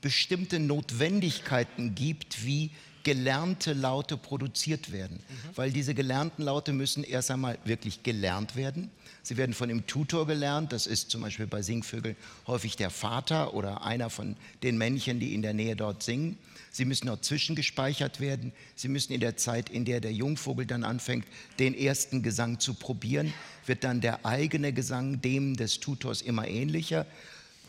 [0.00, 2.70] bestimmte Notwendigkeiten gibt, wie
[3.02, 5.16] gelernte Laute produziert werden.
[5.16, 5.56] Mhm.
[5.56, 8.90] Weil diese gelernten Laute müssen erst einmal wirklich gelernt werden.
[9.22, 10.72] Sie werden von dem Tutor gelernt.
[10.72, 15.34] Das ist zum Beispiel bei Singvögeln häufig der Vater oder einer von den Männchen, die
[15.34, 16.38] in der Nähe dort singen.
[16.72, 18.52] Sie müssen auch zwischengespeichert werden.
[18.76, 21.26] Sie müssen in der Zeit, in der der Jungvogel dann anfängt,
[21.58, 23.32] den ersten Gesang zu probieren,
[23.66, 27.06] wird dann der eigene Gesang dem des Tutors immer ähnlicher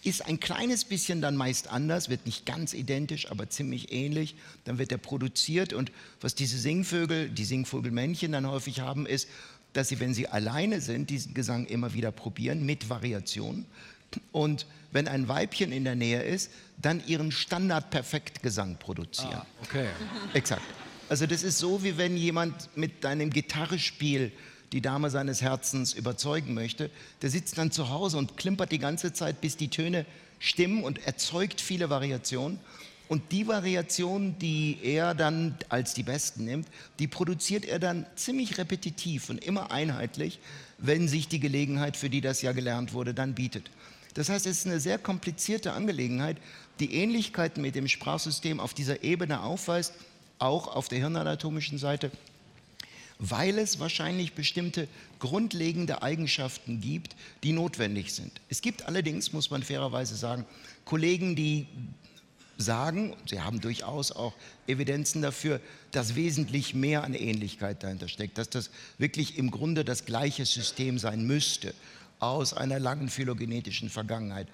[0.03, 4.35] ist ein kleines bisschen dann meist anders, wird nicht ganz identisch, aber ziemlich ähnlich.
[4.63, 9.27] Dann wird er produziert und was diese Singvögel, die Singvogelmännchen dann häufig haben, ist,
[9.73, 13.65] dass sie, wenn sie alleine sind, diesen Gesang immer wieder probieren mit Variationen.
[14.31, 19.33] Und wenn ein Weibchen in der Nähe ist, dann ihren Standard-Perfekt-Gesang produzieren.
[19.33, 19.87] Ah, okay.
[20.33, 20.63] Exakt.
[21.07, 24.31] Also das ist so, wie wenn jemand mit einem Gitarrespiel
[24.71, 26.89] die Dame seines Herzens überzeugen möchte,
[27.21, 30.05] der sitzt dann zu Hause und klimpert die ganze Zeit, bis die Töne
[30.39, 32.59] stimmen und erzeugt viele Variationen.
[33.11, 38.57] Und die Variationen, die er dann als die besten nimmt, die produziert er dann ziemlich
[38.57, 40.39] repetitiv und immer einheitlich,
[40.77, 43.69] wenn sich die Gelegenheit, für die das ja gelernt wurde, dann bietet.
[44.13, 46.37] Das heißt, es ist eine sehr komplizierte Angelegenheit,
[46.79, 49.93] die Ähnlichkeiten mit dem Sprachsystem auf dieser Ebene aufweist,
[50.39, 52.11] auch auf der hirnanatomischen Seite
[53.23, 54.87] weil es wahrscheinlich bestimmte
[55.19, 58.31] grundlegende Eigenschaften gibt, die notwendig sind.
[58.49, 60.43] Es gibt allerdings, muss man fairerweise sagen,
[60.85, 61.67] Kollegen, die
[62.61, 64.33] sagen, sie haben durchaus auch
[64.67, 65.59] Evidenzen dafür,
[65.91, 70.99] dass wesentlich mehr an Ähnlichkeit dahinter steckt, dass das wirklich im Grunde das gleiche System
[70.99, 71.73] sein müsste
[72.19, 74.47] aus einer langen phylogenetischen Vergangenheit.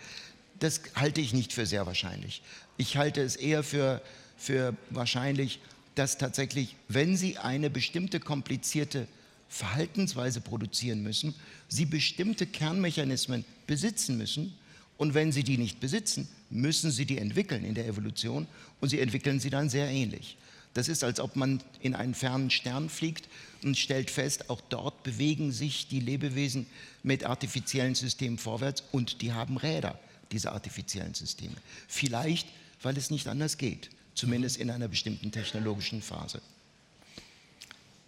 [0.60, 2.42] Das halte ich nicht für sehr wahrscheinlich.
[2.78, 4.02] Ich halte es eher für,
[4.38, 5.60] für wahrscheinlich,
[5.96, 9.08] dass tatsächlich, wenn Sie eine bestimmte komplizierte
[9.50, 11.34] Verhaltensweise produzieren müssen,
[11.68, 14.54] Sie bestimmte Kernmechanismen besitzen müssen.
[14.98, 18.48] Und wenn Sie die nicht besitzen, müssen Sie die entwickeln in der Evolution
[18.82, 20.38] und Sie entwickeln sie dann sehr ähnlich.
[20.74, 23.28] Das ist, als ob man in einen fernen Stern fliegt
[23.64, 26.68] und stellt fest, auch dort bewegen sich die Lebewesen
[27.04, 30.00] mit artifiziellen Systemen vorwärts und die haben Räder,
[30.32, 31.56] diese artifiziellen Systeme.
[31.88, 32.48] Vielleicht,
[32.82, 36.42] weil es nicht anders geht zumindest in einer bestimmten technologischen Phase.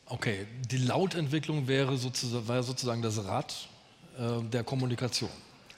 [0.07, 3.53] Okay, die Lautentwicklung wäre sozusagen, wäre sozusagen das Rad
[4.17, 5.29] äh, der Kommunikation.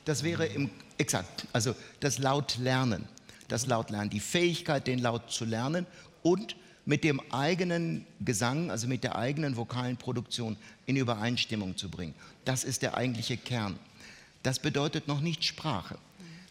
[0.06, 3.08] Das wäre im, exakt, also das Lautlernen.
[3.48, 5.86] Das Lautlernen, die Fähigkeit, den Laut zu lernen
[6.24, 12.16] und mit dem eigenen Gesang, also mit der eigenen vokalen Produktion in Übereinstimmung zu bringen.
[12.46, 13.78] Das ist der eigentliche Kern.
[14.44, 15.98] Das bedeutet noch nicht Sprache,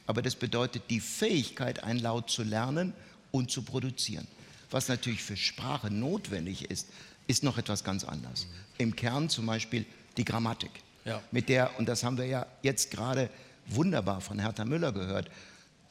[0.07, 2.93] aber das bedeutet die Fähigkeit, ein Laut zu lernen
[3.33, 4.27] und zu produzieren.
[4.71, 6.89] Was natürlich für Sprache notwendig ist,
[7.27, 8.47] ist noch etwas ganz anderes.
[8.79, 9.85] Im Kern zum Beispiel
[10.17, 10.71] die Grammatik,
[11.05, 11.23] ja.
[11.31, 13.31] mit der, und das haben wir ja jetzt gerade
[13.67, 15.31] wunderbar von Hertha Müller gehört,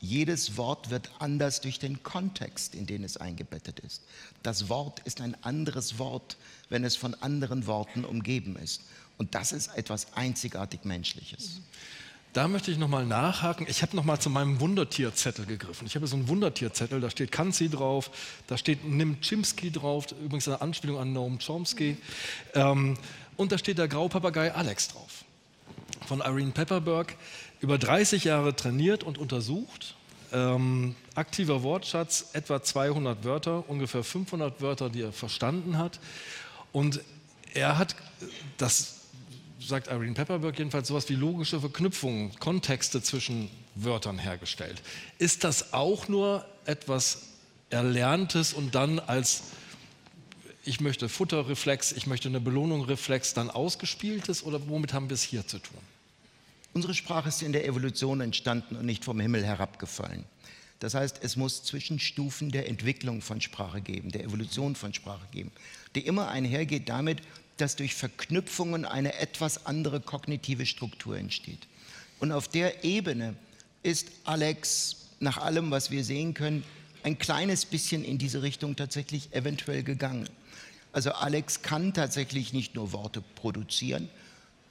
[0.01, 4.01] jedes Wort wird anders durch den Kontext, in den es eingebettet ist.
[4.43, 6.37] Das Wort ist ein anderes Wort,
[6.69, 8.81] wenn es von anderen Worten umgeben ist.
[9.17, 11.55] Und das ist etwas einzigartig Menschliches.
[11.55, 11.63] Mhm.
[12.31, 13.65] Da möchte ich nochmal nachhaken.
[13.67, 15.87] Ich habe nochmal zu meinem Wundertierzettel gegriffen.
[15.87, 18.11] Ich habe so einen Wundertierzettel, da steht Kanzi drauf,
[18.45, 21.97] da steht Nimczimski drauf, übrigens eine Anspielung an Noam Chomsky.
[22.53, 22.97] Ähm,
[23.39, 25.23] und da steht der Graupapagei Alex drauf.
[26.05, 27.15] Von Irene Pepperberg.
[27.61, 29.95] Über 30 Jahre trainiert und untersucht.
[30.33, 36.01] Ähm, aktiver Wortschatz, etwa 200 Wörter, ungefähr 500 Wörter, die er verstanden hat.
[36.73, 36.99] Und
[37.53, 37.95] er hat
[38.57, 38.95] das
[39.61, 44.81] sagt Irene Pepperberg jedenfalls, sowas wie logische Verknüpfungen, Kontexte zwischen Wörtern hergestellt.
[45.17, 47.23] Ist das auch nur etwas
[47.69, 49.43] Erlerntes und dann als
[50.65, 55.23] ich möchte Futterreflex, ich möchte eine Belohnung Reflex dann ausgespieltes oder womit haben wir es
[55.23, 55.79] hier zu tun?
[56.73, 60.25] Unsere Sprache ist in der Evolution entstanden und nicht vom Himmel herabgefallen.
[60.79, 65.51] Das heißt, es muss Zwischenstufen der Entwicklung von Sprache geben, der Evolution von Sprache geben,
[65.95, 67.21] die immer einhergeht damit,
[67.57, 71.67] dass durch Verknüpfungen eine etwas andere kognitive Struktur entsteht.
[72.19, 73.35] Und auf der Ebene
[73.83, 76.63] ist Alex nach allem, was wir sehen können,
[77.03, 80.29] ein kleines bisschen in diese Richtung tatsächlich eventuell gegangen.
[80.91, 84.09] Also Alex kann tatsächlich nicht nur Worte produzieren,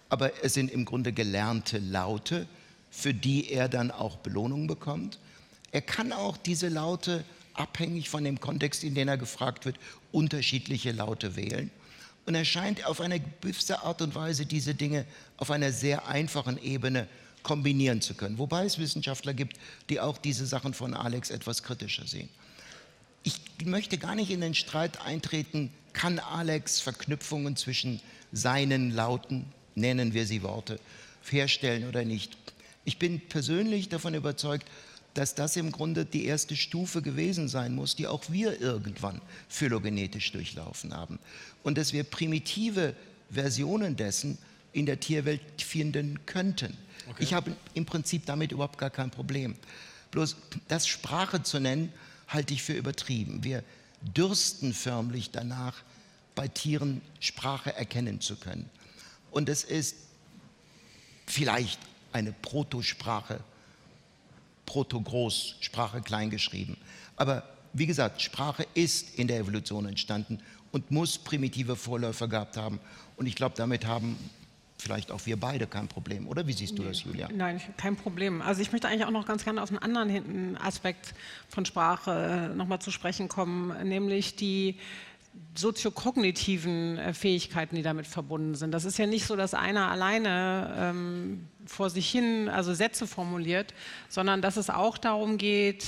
[0.08, 2.46] aber es sind im Grunde gelernte Laute,
[2.90, 5.18] für die er dann auch Belohnung bekommt.
[5.70, 9.76] Er kann auch diese Laute, abhängig von dem Kontext, in den er gefragt wird,
[10.12, 11.70] unterschiedliche Laute wählen.
[12.24, 15.06] Und er scheint auf eine gewisse Art und Weise diese Dinge
[15.38, 17.08] auf einer sehr einfachen Ebene
[17.42, 18.38] kombinieren zu können.
[18.38, 19.56] Wobei es Wissenschaftler gibt,
[19.88, 22.28] die auch diese Sachen von Alex etwas kritischer sehen.
[23.22, 30.14] Ich möchte gar nicht in den Streit eintreten, kann Alex Verknüpfungen zwischen seinen Lauten, nennen
[30.14, 30.78] wir sie Worte,
[31.28, 32.36] herstellen oder nicht.
[32.84, 34.68] Ich bin persönlich davon überzeugt,
[35.14, 40.30] dass das im Grunde die erste Stufe gewesen sein muss, die auch wir irgendwann phylogenetisch
[40.30, 41.18] durchlaufen haben.
[41.64, 42.94] Und dass wir primitive
[43.28, 44.38] Versionen dessen
[44.72, 46.76] in der Tierwelt finden könnten.
[47.10, 47.24] Okay.
[47.24, 49.56] Ich habe im Prinzip damit überhaupt gar kein Problem.
[50.12, 50.36] Bloß
[50.68, 51.92] das Sprache zu nennen,
[52.28, 53.42] halte ich für übertrieben.
[53.42, 53.64] Wir
[54.02, 55.74] dürsten förmlich danach,
[56.38, 58.70] bei Tieren Sprache erkennen zu können.
[59.32, 59.96] Und es ist
[61.26, 61.80] vielleicht
[62.12, 63.40] eine Protosprache,
[64.64, 66.76] Proto-Groß, Sprache kleingeschrieben.
[67.16, 70.38] Aber wie gesagt, Sprache ist in der Evolution entstanden
[70.70, 72.78] und muss primitive Vorläufer gehabt haben.
[73.16, 74.16] Und ich glaube, damit haben
[74.78, 76.28] vielleicht auch wir beide kein Problem.
[76.28, 77.28] Oder wie siehst du das, Julia?
[77.34, 78.42] Nein, kein Problem.
[78.42, 81.14] Also ich möchte eigentlich auch noch ganz gerne auf einen anderen Aspekt
[81.48, 84.76] von Sprache äh, nochmal zu sprechen kommen, nämlich die
[85.56, 88.72] soziokognitiven äh, Fähigkeiten, die damit verbunden sind.
[88.72, 93.74] Das ist ja nicht so, dass einer alleine ähm, vor sich hin also Sätze formuliert,
[94.08, 95.84] sondern dass es auch darum geht,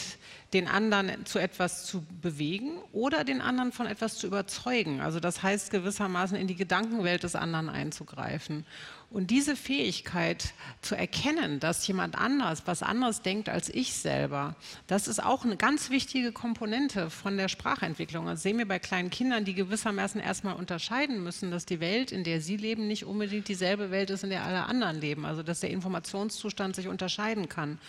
[0.52, 5.00] den anderen zu etwas zu bewegen oder den anderen von etwas zu überzeugen.
[5.00, 8.66] Also das heißt gewissermaßen in die Gedankenwelt des anderen einzugreifen.
[9.10, 14.54] Und diese Fähigkeit zu erkennen, dass jemand anders was anderes denkt als ich selber,
[14.86, 18.26] das ist auch eine ganz wichtige Komponente von der Sprachentwicklung.
[18.26, 22.22] Das sehen wir bei kleinen Kindern, die gewissermaßen erstmal unterscheiden müssen, dass die Welt, in
[22.22, 25.26] der sie leben, nicht unbedingt dieselbe Welt ist, in der alle anderen leben.
[25.26, 27.80] Also dass der Informationszustand sich unterscheiden kann.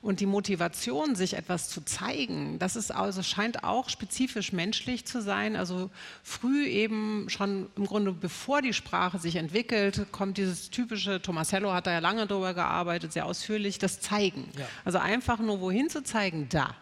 [0.00, 5.20] Und die Motivation, sich etwas zu zeigen, das ist also, scheint auch spezifisch menschlich zu
[5.20, 5.56] sein.
[5.56, 5.90] Also
[6.22, 11.86] früh eben schon im Grunde, bevor die Sprache sich entwickelt, kommt dieses typische, Tomasello hat
[11.88, 14.48] da ja lange drüber gearbeitet, sehr ausführlich, das Zeigen.
[14.56, 14.66] Ja.
[14.84, 16.74] Also einfach nur wohin zu zeigen, da.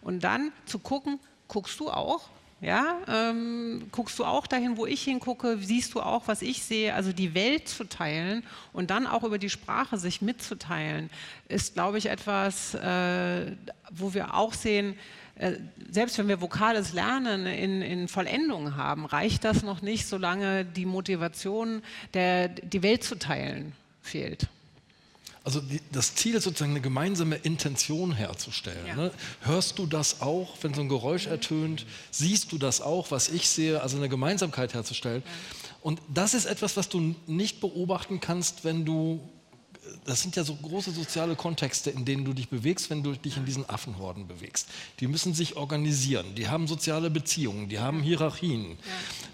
[0.00, 2.28] Und dann zu gucken, guckst du auch?
[2.64, 6.94] Ja, ähm, guckst du auch dahin, wo ich hingucke, siehst du auch, was ich sehe,
[6.94, 11.10] also die Welt zu teilen und dann auch über die Sprache sich mitzuteilen,
[11.48, 13.52] ist, glaube ich, etwas, äh,
[13.90, 14.96] wo wir auch sehen,
[15.36, 15.56] äh,
[15.90, 20.86] selbst wenn wir vokales Lernen in, in Vollendung haben, reicht das noch nicht, solange die
[20.86, 21.82] Motivation,
[22.14, 24.48] der, die Welt zu teilen, fehlt.
[25.44, 28.86] Also die, das Ziel ist sozusagen eine gemeinsame Intention herzustellen.
[28.86, 28.94] Ja.
[28.96, 29.10] Ne?
[29.42, 31.84] Hörst du das auch, wenn so ein Geräusch ertönt?
[32.10, 33.82] Siehst du das auch, was ich sehe?
[33.82, 35.22] Also eine Gemeinsamkeit herzustellen.
[35.24, 35.32] Ja.
[35.82, 39.20] Und das ist etwas, was du nicht beobachten kannst, wenn du
[40.04, 43.36] das sind ja so große soziale Kontexte, in denen du dich bewegst, wenn du dich
[43.36, 44.68] in diesen Affenhorden bewegst.
[45.00, 48.78] Die müssen sich organisieren, die haben soziale Beziehungen, die haben Hierarchien.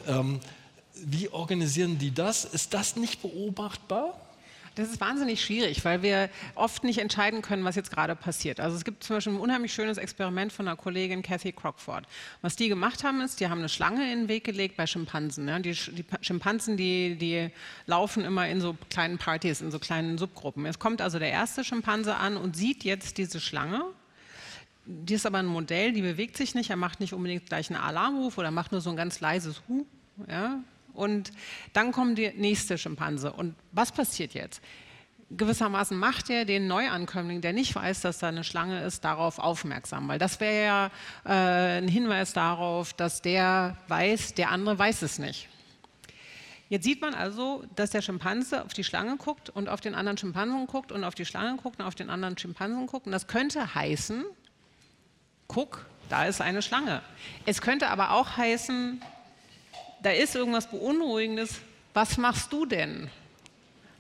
[0.07, 0.21] Ja.
[0.21, 0.41] Ähm,
[1.05, 2.45] wie organisieren die das?
[2.45, 4.21] Ist das nicht beobachtbar?
[4.81, 8.61] Das ist wahnsinnig schwierig, weil wir oft nicht entscheiden können, was jetzt gerade passiert.
[8.61, 12.07] Also es gibt zum Beispiel ein unheimlich schönes Experiment von einer Kollegin Kathy Crockford.
[12.41, 15.47] Was die gemacht haben, ist, die haben eine Schlange in den Weg gelegt bei Schimpansen.
[15.49, 15.59] Ja.
[15.59, 17.51] Die, die, Schimpansen, die, die
[17.85, 20.65] laufen immer in so kleinen Partys, in so kleinen Subgruppen.
[20.65, 23.85] Jetzt kommt also der erste Schimpanse an und sieht jetzt diese Schlange
[24.87, 27.81] die ist aber ein Modell, die bewegt sich nicht, er macht nicht unbedingt gleich einen
[27.81, 29.87] Alarmruf oder macht nur so ein ganz leises Hu.
[30.29, 30.59] Ja?
[30.95, 31.33] Und
[31.73, 33.33] dann kommt der nächste Schimpanse.
[33.33, 34.63] Und was passiert jetzt?
[35.31, 40.09] Gewissermaßen macht er den Neuankömmling, der nicht weiß, dass da eine Schlange ist, darauf aufmerksam.
[40.09, 40.91] Weil das wäre ja
[41.25, 45.49] äh, ein Hinweis darauf, dass der weiß, der andere weiß es nicht.
[46.69, 50.19] Jetzt sieht man also, dass der Schimpanse auf die Schlange guckt und auf den anderen
[50.19, 53.07] Schimpansen guckt und auf die Schlange guckt und auf den anderen Schimpansen guckt.
[53.07, 54.25] Und das könnte heißen,
[55.49, 57.03] guck, da ist eine Schlange.
[57.45, 59.03] Es könnte aber auch heißen,
[60.03, 61.61] da ist irgendwas Beunruhigendes,
[61.95, 63.11] was machst du denn?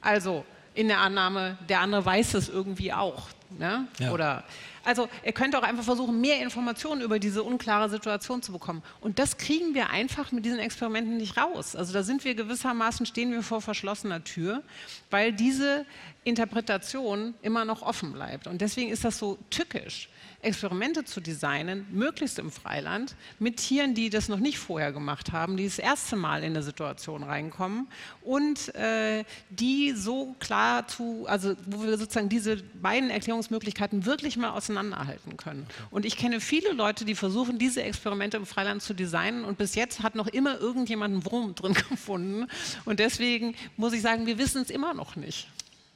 [0.00, 3.28] Also in der Annahme, der andere weiß es irgendwie auch.
[3.58, 3.88] Ne?
[3.98, 4.12] Ja.
[4.12, 4.44] Oder,
[4.84, 8.82] also er könnte auch einfach versuchen, mehr Informationen über diese unklare Situation zu bekommen.
[9.00, 11.76] Und das kriegen wir einfach mit diesen Experimenten nicht raus.
[11.76, 14.62] Also da sind wir gewissermaßen, stehen wir vor verschlossener Tür,
[15.10, 15.84] weil diese
[16.24, 18.46] Interpretation immer noch offen bleibt.
[18.46, 20.08] Und deswegen ist das so tückisch.
[20.42, 25.56] Experimente zu designen, möglichst im Freiland, mit Tieren, die das noch nicht vorher gemacht haben,
[25.56, 27.88] die das erste Mal in eine Situation reinkommen
[28.22, 33.10] und äh, die so klar zu, also wo wir sozusagen diese beiden
[33.40, 35.66] Erklärungsmöglichkeiten wirklich mal auseinanderhalten können.
[35.90, 39.74] Und ich kenne viele Leute, die versuchen, diese Experimente im Freiland zu designen und bis
[39.74, 42.46] jetzt hat noch immer irgendjemand einen Wurm drin gefunden.
[42.84, 45.48] Und deswegen muss ich sagen, wir wissen es immer noch nicht.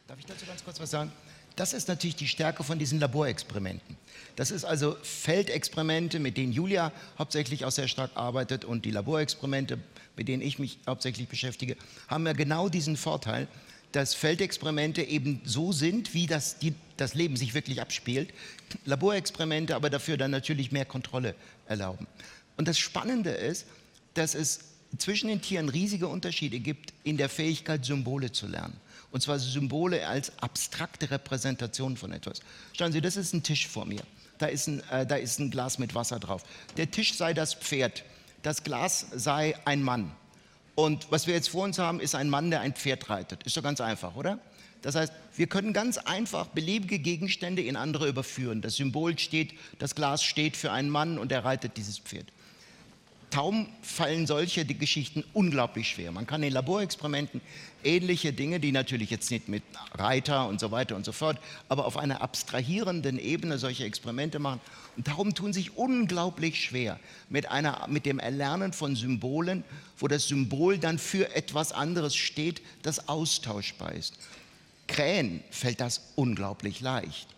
[0.09, 1.13] Darf ich dazu ganz kurz was sagen?
[1.57, 3.97] Das ist natürlich die Stärke von diesen Laborexperimenten.
[4.35, 9.79] Das ist also Feldexperimente, mit denen Julia hauptsächlich auch sehr stark arbeitet und die Laborexperimente,
[10.17, 11.77] mit denen ich mich hauptsächlich beschäftige,
[12.09, 13.47] haben ja genau diesen Vorteil,
[13.93, 18.33] dass Feldexperimente eben so sind, wie das, die, das Leben sich wirklich abspielt.
[18.85, 21.35] Laborexperimente aber dafür dann natürlich mehr Kontrolle
[21.67, 22.07] erlauben.
[22.57, 23.67] Und das Spannende ist,
[24.15, 24.61] dass es
[24.99, 28.79] zwischen den Tieren riesige Unterschiede gibt in der Fähigkeit, Symbole zu lernen.
[29.11, 32.41] Und zwar Symbole als abstrakte Repräsentation von etwas.
[32.77, 34.03] Schauen Sie, das ist ein Tisch vor mir.
[34.39, 36.43] Da ist ein, äh, da ist ein Glas mit Wasser drauf.
[36.77, 38.05] Der Tisch sei das Pferd.
[38.43, 40.11] Das Glas sei ein Mann.
[40.75, 43.45] Und was wir jetzt vor uns haben, ist ein Mann, der ein Pferd reitet.
[43.45, 44.41] Ist doch ganz einfach, oder?
[44.85, 48.61] Das heißt, wir können ganz einfach beliebige Gegenstände in andere überführen.
[48.61, 52.27] Das Symbol steht, das Glas steht für einen Mann und er reitet dieses Pferd.
[53.31, 56.13] Tauben fallen solche Geschichten unglaublich schwer.
[56.13, 57.41] Man kann in Laborexperimenten
[57.83, 59.63] ähnliche Dinge, die natürlich jetzt nicht mit
[59.95, 61.39] Reiter und so weiter und so fort,
[61.71, 64.61] aber auf einer abstrahierenden Ebene solche Experimente machen.
[64.99, 69.65] Und Tauben tun sich unglaublich schwer mit, einer, mit dem Erlernen von Symbolen,
[69.97, 74.19] wo das Symbol dann für etwas anderes steht, das austauschbar ist.
[74.87, 77.29] Krähen fällt das unglaublich leicht.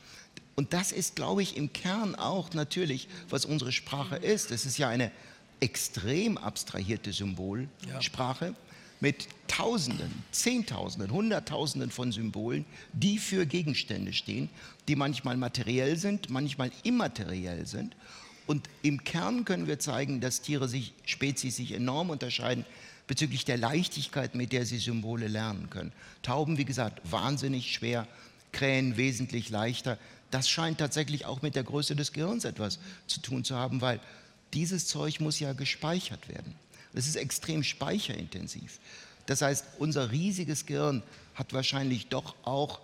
[0.56, 4.50] Und das ist, glaube ich, im Kern auch natürlich, was unsere Sprache ist.
[4.50, 5.12] Es ist ja eine
[5.60, 8.54] extrem abstrahierte Symbolsprache ja.
[9.00, 14.48] mit Tausenden, Zehntausenden, Hunderttausenden von Symbolen, die für Gegenstände stehen,
[14.88, 17.94] die manchmal materiell sind, manchmal immateriell sind.
[18.46, 22.64] Und im Kern können wir zeigen, dass Tiere sich, Spezies sich enorm unterscheiden
[23.06, 25.92] bezüglich der Leichtigkeit, mit der sie Symbole lernen können.
[26.22, 28.06] Tauben, wie gesagt, wahnsinnig schwer,
[28.52, 29.98] Krähen wesentlich leichter.
[30.30, 34.00] Das scheint tatsächlich auch mit der Größe des Gehirns etwas zu tun zu haben, weil
[34.54, 36.54] dieses Zeug muss ja gespeichert werden.
[36.94, 38.80] Es ist extrem speicherintensiv.
[39.26, 41.02] Das heißt, unser riesiges Gehirn
[41.34, 42.80] hat wahrscheinlich doch auch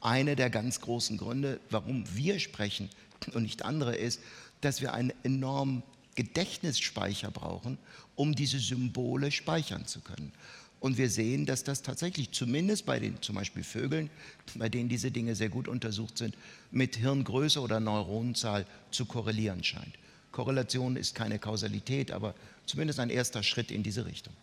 [0.00, 2.90] eine der ganz großen Gründe, warum wir sprechen
[3.32, 4.20] und nicht andere, ist,
[4.60, 5.82] dass wir einen enormen
[6.16, 7.78] Gedächtnisspeicher brauchen,
[8.16, 10.32] um diese Symbole speichern zu können.
[10.80, 14.10] Und wir sehen, dass das tatsächlich zumindest bei den zum Beispiel Vögeln,
[14.56, 16.36] bei denen diese Dinge sehr gut untersucht sind,
[16.70, 19.94] mit Hirngröße oder Neuronenzahl zu korrelieren scheint.
[20.32, 22.34] Korrelation ist keine Kausalität, aber
[22.66, 24.34] zumindest ein erster Schritt in diese Richtung.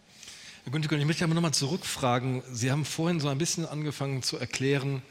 [0.64, 2.42] Herr Günther, ich möchte aber nochmal zurückfragen.
[2.52, 5.04] Sie haben vorhin so ein bisschen angefangen zu erklären,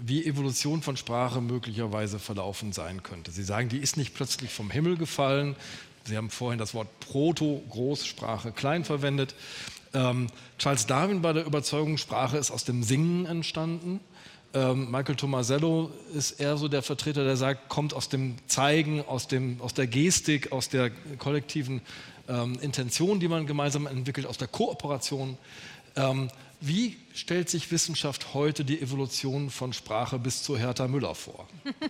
[0.00, 3.30] wie Evolution von Sprache möglicherweise verlaufen sein könnte.
[3.30, 5.56] Sie sagen, die ist nicht plötzlich vom Himmel gefallen.
[6.04, 9.34] Sie haben vorhin das Wort Proto, Großsprache, Klein verwendet.
[9.94, 10.28] Ähm,
[10.58, 14.00] Charles Darwin war der Überzeugung, Sprache ist aus dem Singen entstanden.
[14.54, 19.28] Ähm, Michael Tomasello ist eher so der Vertreter, der sagt, kommt aus dem Zeigen, aus,
[19.28, 21.80] dem, aus der Gestik, aus der kollektiven
[22.28, 25.38] ähm, Intention, die man gemeinsam entwickelt, aus der Kooperation.
[25.96, 26.28] Ähm,
[26.60, 31.48] wie stellt sich Wissenschaft heute die Evolution von Sprache bis zu Hertha Müller vor?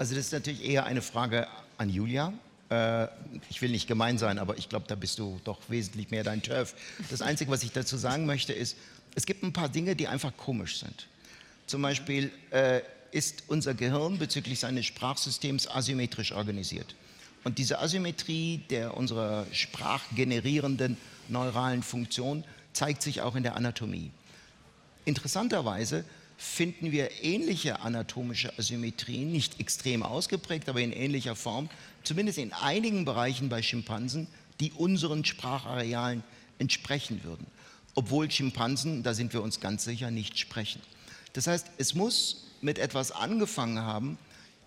[0.00, 2.32] Also das ist natürlich eher eine Frage an Julia.
[2.70, 3.08] Äh,
[3.50, 6.42] ich will nicht gemein sein, aber ich glaube, da bist du doch wesentlich mehr dein
[6.42, 6.74] Turf.
[7.10, 8.76] Das Einzige, was ich dazu sagen möchte, ist,
[9.14, 11.06] es gibt ein paar Dinge, die einfach komisch sind.
[11.66, 16.94] Zum Beispiel äh, ist unser Gehirn bezüglich seines Sprachsystems asymmetrisch organisiert.
[17.44, 20.96] Und diese Asymmetrie der unserer sprachgenerierenden
[21.28, 24.10] neuralen Funktion zeigt sich auch in der Anatomie.
[25.04, 26.04] Interessanterweise
[26.38, 31.68] finden wir ähnliche anatomische Asymmetrien, nicht extrem ausgeprägt, aber in ähnlicher Form,
[32.04, 34.28] zumindest in einigen Bereichen bei Schimpansen,
[34.60, 36.22] die unseren Spracharealen
[36.60, 37.46] entsprechen würden.
[37.96, 40.80] Obwohl Schimpansen, da sind wir uns ganz sicher, nicht sprechen.
[41.32, 44.16] Das heißt, es muss mit etwas angefangen haben,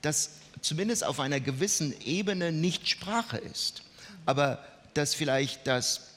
[0.01, 3.83] das zumindest auf einer gewissen Ebene nicht Sprache ist,
[4.25, 4.59] aber
[4.93, 6.15] dass vielleicht das,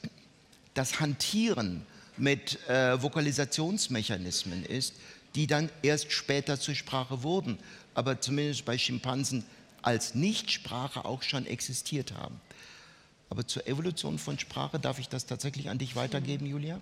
[0.73, 1.85] das Hantieren
[2.17, 4.93] mit äh, Vokalisationsmechanismen ist,
[5.35, 7.59] die dann erst später zur Sprache wurden,
[7.93, 9.43] aber zumindest bei Schimpansen
[9.81, 12.39] als Nichtsprache auch schon existiert haben.
[13.29, 16.79] Aber zur Evolution von Sprache darf ich das tatsächlich an dich weitergeben, Julia?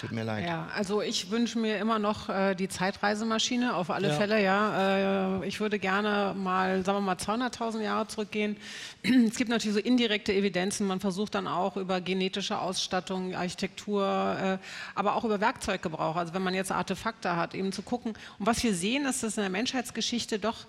[0.00, 0.46] Tut mir leid.
[0.46, 4.14] Ja, also ich wünsche mir immer noch äh, die Zeitreisemaschine, auf alle ja.
[4.14, 5.40] Fälle, ja.
[5.40, 8.56] Äh, ich würde gerne mal, sagen wir mal, 200.000 Jahre zurückgehen.
[9.28, 10.86] Es gibt natürlich so indirekte Evidenzen.
[10.86, 14.04] Man versucht dann auch über genetische Ausstattung, Architektur,
[14.40, 14.58] äh,
[14.94, 16.16] aber auch über Werkzeuggebrauch.
[16.16, 18.14] Also wenn man jetzt Artefakte hat, eben zu gucken.
[18.38, 20.66] Und was wir sehen, ist, dass in der Menschheitsgeschichte doch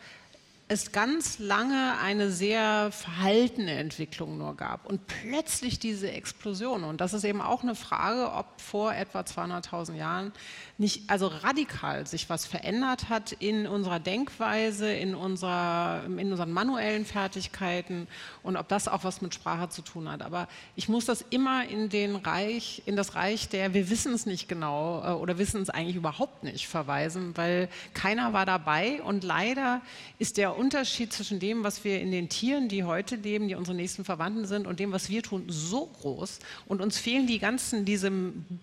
[0.72, 6.84] es ganz lange eine sehr verhaltene Entwicklung nur gab und plötzlich diese Explosion.
[6.84, 10.32] Und das ist eben auch eine Frage, ob vor etwa 200.000 Jahren
[10.80, 17.06] nicht also radikal sich was verändert hat in unserer Denkweise, in, unserer, in unseren manuellen
[17.06, 18.08] Fertigkeiten
[18.44, 20.22] und ob das auch was mit Sprache zu tun hat.
[20.22, 24.26] Aber ich muss das immer in, den Reich, in das Reich der wir wissen es
[24.26, 29.24] nicht genau äh, oder wissen es eigentlich überhaupt nicht verweisen, weil keiner war dabei und
[29.24, 29.82] leider
[30.18, 33.76] ist der Unterschied zwischen dem, was wir in den Tieren, die heute leben, die unsere
[33.76, 36.40] nächsten Verwandten sind, und dem, was wir tun, so groß.
[36.68, 38.12] Und uns fehlen die ganzen, diese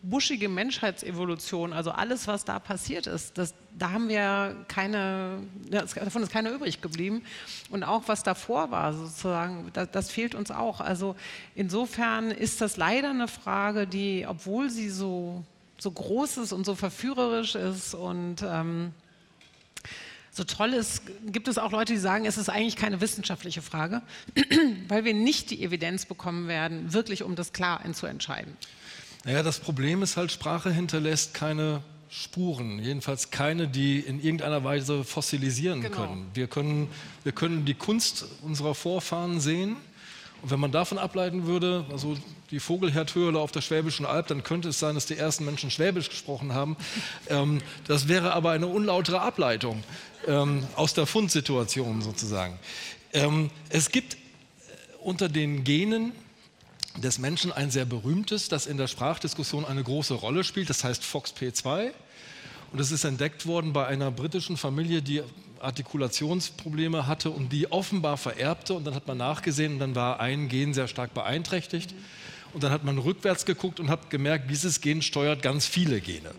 [0.02, 3.36] buschige Menschheitsevolution, also alles, was da passiert ist.
[3.36, 5.40] Das, da haben wir keine,
[5.70, 7.22] davon ist keiner übrig geblieben.
[7.70, 10.80] Und auch was davor war, sozusagen, das, das fehlt uns auch.
[10.80, 11.16] Also
[11.56, 15.44] insofern ist das leider eine Frage, die, obwohl sie so
[15.78, 18.92] so groß ist und so verführerisch ist und ähm,
[20.30, 24.00] so toll ist, gibt es auch Leute, die sagen, es ist eigentlich keine wissenschaftliche Frage,
[24.88, 28.56] weil wir nicht die Evidenz bekommen werden, wirklich um das klar zu entscheiden.
[29.24, 31.82] Naja, das Problem ist halt, Sprache hinterlässt keine
[32.18, 35.96] Spuren, jedenfalls keine, die in irgendeiner Weise fossilisieren genau.
[35.96, 36.26] können.
[36.32, 36.88] Wir, können.
[37.24, 39.76] wir können die Kunst unserer Vorfahren sehen.
[40.40, 42.16] Und wenn man davon ableiten würde, also
[42.50, 46.08] die Vogelherdhöhle auf der Schwäbischen Alb, dann könnte es sein, dass die ersten Menschen Schwäbisch
[46.08, 46.76] gesprochen haben.
[47.28, 49.82] Ähm, das wäre aber eine unlautere Ableitung
[50.28, 52.56] ähm, aus der Fundsituation sozusagen.
[53.12, 54.16] Ähm, es gibt äh,
[55.02, 56.12] unter den Genen
[57.02, 61.02] des Menschen ein sehr berühmtes, das in der Sprachdiskussion eine große Rolle spielt, das heißt
[61.02, 61.92] FOXP2.
[62.76, 65.22] Und es ist entdeckt worden bei einer britischen Familie, die
[65.60, 68.74] Artikulationsprobleme hatte und die offenbar vererbte.
[68.74, 71.94] Und dann hat man nachgesehen und dann war ein Gen sehr stark beeinträchtigt.
[72.52, 76.32] Und dann hat man rückwärts geguckt und hat gemerkt, dieses Gen steuert ganz viele Gene.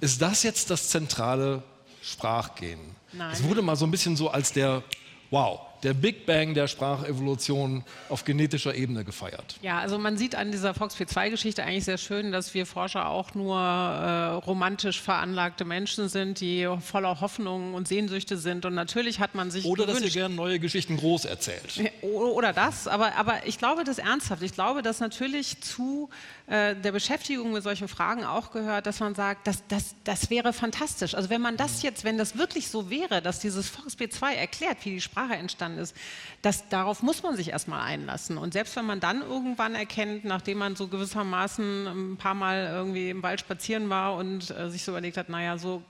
[0.00, 1.64] Ist das jetzt das zentrale
[2.00, 2.78] Sprachgen?
[3.12, 3.32] Nein.
[3.32, 4.84] Es wurde mal so ein bisschen so als der,
[5.30, 9.56] wow, der Big Bang der Sprachevolution auf genetischer Ebene gefeiert.
[9.62, 13.58] Ja, also man sieht an dieser FOXP2-Geschichte eigentlich sehr schön, dass wir Forscher auch nur
[13.58, 18.64] äh, romantisch veranlagte Menschen sind, die voller Hoffnungen und Sehnsüchte sind.
[18.64, 19.64] Und natürlich hat man sich.
[19.64, 21.80] Oder gewünscht, dass ihr gerne neue Geschichten groß erzählt.
[22.02, 24.42] Oder das, aber, aber ich glaube das ernsthaft.
[24.42, 26.10] Ich glaube, dass natürlich zu
[26.46, 30.52] äh, der Beschäftigung mit solchen Fragen auch gehört, dass man sagt, das, das, das wäre
[30.52, 31.14] fantastisch.
[31.14, 34.90] Also wenn man das jetzt, wenn das wirklich so wäre, dass dieses FOXP2 erklärt, wie
[34.90, 35.96] die Sprache entstanden ist,
[36.42, 38.38] das, darauf muss man sich erstmal einlassen.
[38.38, 43.10] Und selbst wenn man dann irgendwann erkennt, nachdem man so gewissermaßen ein paar Mal irgendwie
[43.10, 45.82] im Wald spazieren war und äh, sich so überlegt hat, naja, so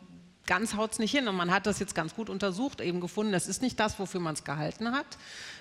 [0.46, 1.28] ganz haut es nicht hin.
[1.28, 4.20] Und man hat das jetzt ganz gut untersucht, eben gefunden, das ist nicht das, wofür
[4.20, 5.06] man es gehalten hat.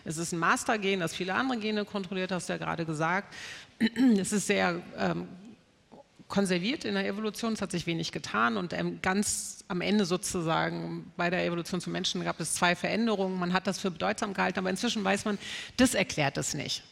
[0.03, 3.34] Es ist ein Mastergen, das viele andere Gene kontrolliert, hast du ja gerade gesagt.
[4.17, 5.28] Es ist sehr ähm,
[6.28, 11.11] konserviert in der Evolution, es hat sich wenig getan und ähm, ganz am Ende sozusagen
[11.15, 13.39] bei der Evolution zum Menschen gab es zwei Veränderungen.
[13.39, 15.38] Man hat das für bedeutsam gehalten, aber inzwischen weiß man,
[15.78, 16.84] das erklärt es nicht.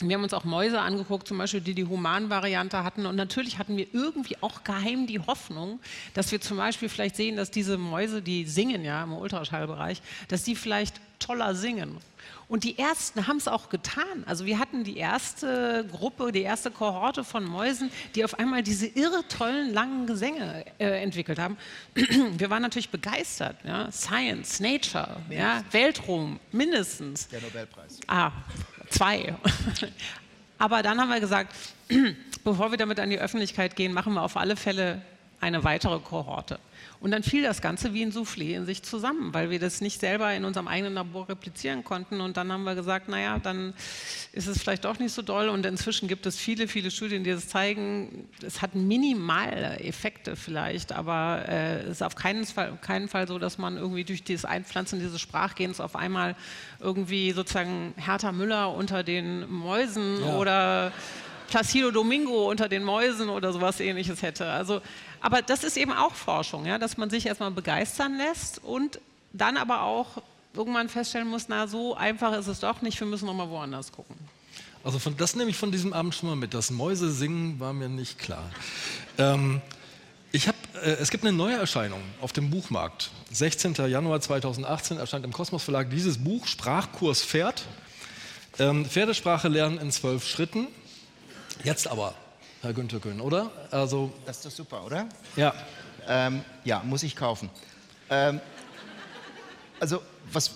[0.00, 3.06] Wir haben uns auch Mäuse angeguckt, zum Beispiel, die die Human-Variante hatten.
[3.06, 5.80] Und natürlich hatten wir irgendwie auch geheim die Hoffnung,
[6.12, 10.42] dass wir zum Beispiel vielleicht sehen, dass diese Mäuse, die singen ja im Ultraschallbereich, dass
[10.42, 11.98] die vielleicht toller singen.
[12.46, 14.24] Und die ersten haben es auch getan.
[14.26, 18.86] Also wir hatten die erste Gruppe, die erste Kohorte von Mäusen, die auf einmal diese
[18.86, 21.56] irre tollen langen Gesänge äh, entwickelt haben.
[21.94, 23.56] Wir waren natürlich begeistert.
[23.64, 23.90] Ja?
[23.90, 25.64] Science, Nature, ja?
[25.70, 27.28] Weltruhm, mindestens.
[27.28, 27.98] Der Nobelpreis.
[28.06, 28.30] Ah,
[28.90, 29.34] zwei.
[30.58, 31.54] Aber dann haben wir gesagt,
[32.44, 35.02] bevor wir damit an die Öffentlichkeit gehen, machen wir auf alle Fälle
[35.40, 36.58] eine weitere Kohorte.
[37.04, 40.00] Und dann fiel das Ganze wie ein Soufflé in sich zusammen, weil wir das nicht
[40.00, 42.22] selber in unserem eigenen Labor replizieren konnten.
[42.22, 43.74] Und dann haben wir gesagt, naja, dann
[44.32, 45.50] ist es vielleicht doch nicht so doll.
[45.50, 48.26] Und inzwischen gibt es viele, viele Studien, die das zeigen.
[48.40, 53.38] Es hat minimale Effekte vielleicht, aber äh, es ist auf keinen Fall, keinen Fall so,
[53.38, 56.36] dass man irgendwie durch das Einpflanzen dieses Sprachgens auf einmal
[56.80, 60.36] irgendwie sozusagen Hertha Müller unter den Mäusen ja.
[60.36, 60.92] oder
[61.54, 64.44] Placido Domingo unter den Mäusen oder sowas ähnliches hätte.
[64.46, 64.82] Also,
[65.20, 68.98] aber das ist eben auch Forschung, ja, dass man sich erstmal begeistern lässt und
[69.32, 70.20] dann aber auch
[70.52, 74.16] irgendwann feststellen muss, na so einfach ist es doch nicht, wir müssen nochmal woanders gucken.
[74.82, 76.54] Also von, das nehme ich von diesem Abend schon mal mit.
[76.54, 78.50] Das Mäuse singen war mir nicht klar.
[79.16, 79.62] Ähm,
[80.32, 83.12] ich hab, äh, es gibt eine neue Erscheinung auf dem Buchmarkt.
[83.30, 83.74] 16.
[83.74, 87.62] Januar 2018 erscheint im Kosmos Verlag dieses Buch Sprachkurs Pferd.
[88.58, 90.66] Ähm, Pferdesprache lernen in zwölf Schritten.
[91.62, 92.14] Jetzt aber,
[92.62, 93.50] Herr Günther Kühn, oder?
[93.70, 95.08] Also, das ist doch super, oder?
[95.36, 95.54] Ja.
[96.08, 97.48] Ähm, ja, muss ich kaufen.
[98.10, 98.40] Ähm,
[99.80, 100.02] also,
[100.32, 100.50] was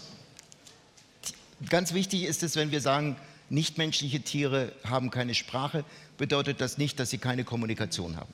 [1.69, 3.17] ganz wichtig ist es, wenn wir sagen,
[3.51, 5.85] nichtmenschliche Tiere haben keine Sprache,
[6.17, 8.33] bedeutet das nicht, dass sie keine Kommunikation haben.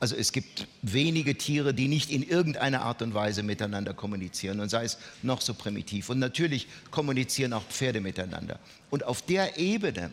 [0.00, 4.68] Also es gibt wenige Tiere, die nicht in irgendeiner Art und Weise miteinander kommunizieren und
[4.68, 6.10] sei es noch so primitiv.
[6.10, 8.58] Und natürlich kommunizieren auch Pferde miteinander.
[8.90, 10.12] Und auf der Ebene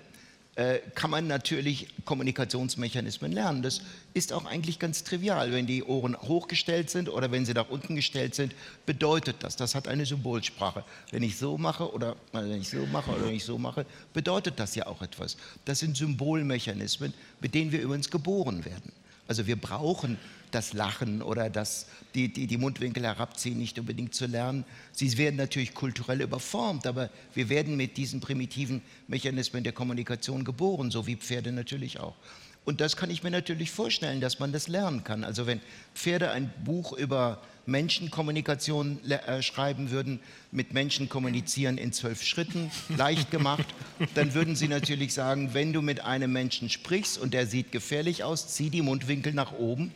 [0.95, 3.61] kann man natürlich Kommunikationsmechanismen lernen.
[3.61, 3.81] Das
[4.13, 5.53] ist auch eigentlich ganz trivial.
[5.53, 8.53] Wenn die Ohren hochgestellt sind oder wenn sie nach unten gestellt sind,
[8.85, 9.55] bedeutet das.
[9.55, 10.83] Das hat eine Symbolsprache.
[11.11, 14.59] Wenn ich so mache oder wenn ich so mache oder wenn ich so mache, bedeutet
[14.59, 15.37] das ja auch etwas.
[15.63, 18.91] Das sind Symbolmechanismen, mit denen wir übrigens geboren werden.
[19.27, 20.17] Also wir brauchen
[20.51, 24.65] das Lachen oder das, die, die, die Mundwinkel herabziehen nicht unbedingt zu lernen.
[24.91, 30.91] Sie werden natürlich kulturell überformt, aber wir werden mit diesen primitiven Mechanismen der Kommunikation geboren,
[30.91, 32.15] so wie Pferde natürlich auch.
[32.63, 35.23] Und das kann ich mir natürlich vorstellen, dass man das lernen kann.
[35.23, 35.61] Also wenn
[35.95, 40.19] Pferde ein Buch über Menschenkommunikation äh, schreiben würden,
[40.51, 43.65] mit Menschen kommunizieren in zwölf Schritten, leicht gemacht,
[44.15, 48.23] dann würden sie natürlich sagen, wenn du mit einem Menschen sprichst und der sieht gefährlich
[48.23, 49.91] aus, zieh die Mundwinkel nach oben,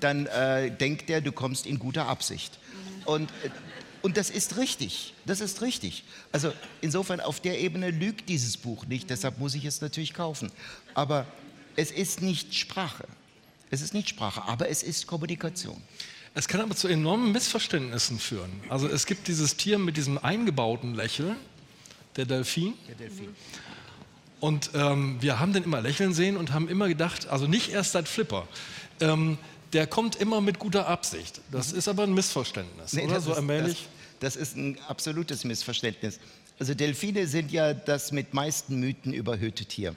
[0.00, 2.58] dann äh, denkt er, du kommst in guter Absicht.
[3.04, 3.50] Und äh,
[4.02, 6.04] und das ist richtig, das ist richtig.
[6.32, 10.50] Also insofern auf der Ebene lügt dieses Buch nicht, deshalb muss ich es natürlich kaufen.
[10.94, 11.26] Aber
[11.76, 13.04] es ist nicht Sprache.
[13.70, 15.80] Es ist nicht Sprache, aber es ist Kommunikation.
[16.34, 18.50] Es kann aber zu enormen Missverständnissen führen.
[18.68, 21.36] Also es gibt dieses Tier mit diesem eingebauten Lächeln,
[22.16, 22.74] der Delfin.
[22.88, 23.28] Der Delfin.
[24.40, 27.92] Und ähm, wir haben den immer lächeln sehen und haben immer gedacht, also nicht erst
[27.92, 28.48] seit Flipper,
[29.00, 29.36] ähm,
[29.72, 31.40] der kommt immer mit guter Absicht.
[31.50, 33.20] Das ist aber ein Missverständnis, nee, oder?
[33.20, 33.88] So ist, allmählich.
[34.20, 36.18] Das, das ist ein absolutes Missverständnis.
[36.58, 39.94] Also Delfine sind ja das mit meisten Mythen überhöhte Tier.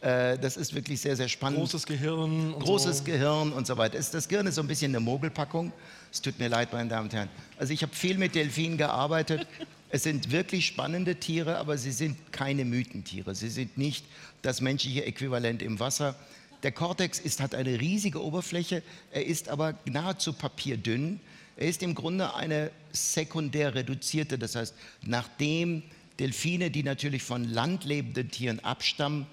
[0.00, 1.58] Äh, das ist wirklich sehr, sehr spannend.
[1.60, 2.52] Großes Gehirn.
[2.54, 3.04] Und Großes so.
[3.04, 3.98] Gehirn und so weiter.
[3.98, 5.72] Das Gehirn ist so ein bisschen eine Mogelpackung.
[6.12, 7.30] Es tut mir leid, meine Damen und Herren.
[7.58, 9.46] Also ich habe viel mit Delfinen gearbeitet.
[9.90, 13.32] Es sind wirklich spannende Tiere, aber sie sind keine Mythentiere.
[13.36, 14.04] Sie sind nicht
[14.42, 16.16] das menschliche Äquivalent im Wasser.
[16.64, 21.20] Der Kortex ist, hat eine riesige Oberfläche, er ist aber nahezu papierdünn.
[21.58, 25.82] Er ist im Grunde eine sekundär reduzierte, das heißt, nachdem
[26.18, 29.26] Delfine, die natürlich von landlebenden Tieren abstammen,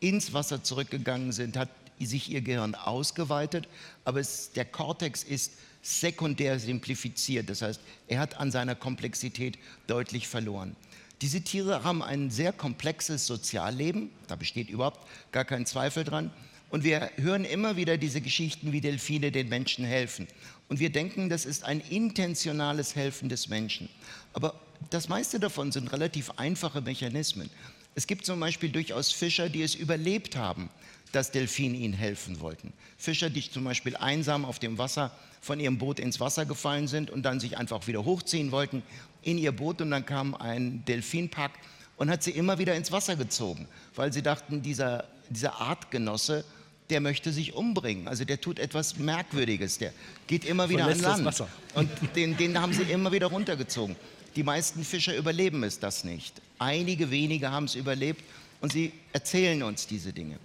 [0.00, 3.68] ins Wasser zurückgegangen sind, hat sich ihr Gehirn ausgeweitet,
[4.04, 5.52] aber es, der Kortex ist
[5.82, 9.56] sekundär simplifiziert, das heißt, er hat an seiner Komplexität
[9.86, 10.74] deutlich verloren.
[11.22, 16.30] Diese Tiere haben ein sehr komplexes Sozialleben, da besteht überhaupt gar kein Zweifel dran.
[16.70, 20.26] Und wir hören immer wieder diese Geschichten, wie Delfine den Menschen helfen.
[20.68, 23.88] Und wir denken, das ist ein intentionales Helfen des Menschen.
[24.32, 24.60] Aber
[24.90, 27.50] das meiste davon sind relativ einfache Mechanismen.
[27.94, 30.68] Es gibt zum Beispiel durchaus Fischer, die es überlebt haben,
[31.12, 32.72] dass Delfine ihnen helfen wollten.
[32.98, 37.10] Fischer, die zum Beispiel einsam auf dem Wasser von ihrem Boot ins Wasser gefallen sind
[37.10, 38.82] und dann sich einfach wieder hochziehen wollten
[39.22, 41.52] in ihr Boot und dann kam ein Delfinpack
[41.96, 46.44] und hat sie immer wieder ins Wasser gezogen, weil sie dachten, dieser, dieser Artgenosse
[46.90, 48.08] der möchte sich umbringen.
[48.08, 49.78] Also der tut etwas Merkwürdiges.
[49.78, 49.92] Der
[50.26, 51.42] geht immer wieder an Land.
[51.74, 53.96] Und den, den haben sie immer wieder runtergezogen.
[54.36, 56.40] Die meisten Fischer überleben es das nicht.
[56.58, 58.22] Einige wenige haben es überlebt
[58.60, 60.38] und sie erzählen uns diese Dinge.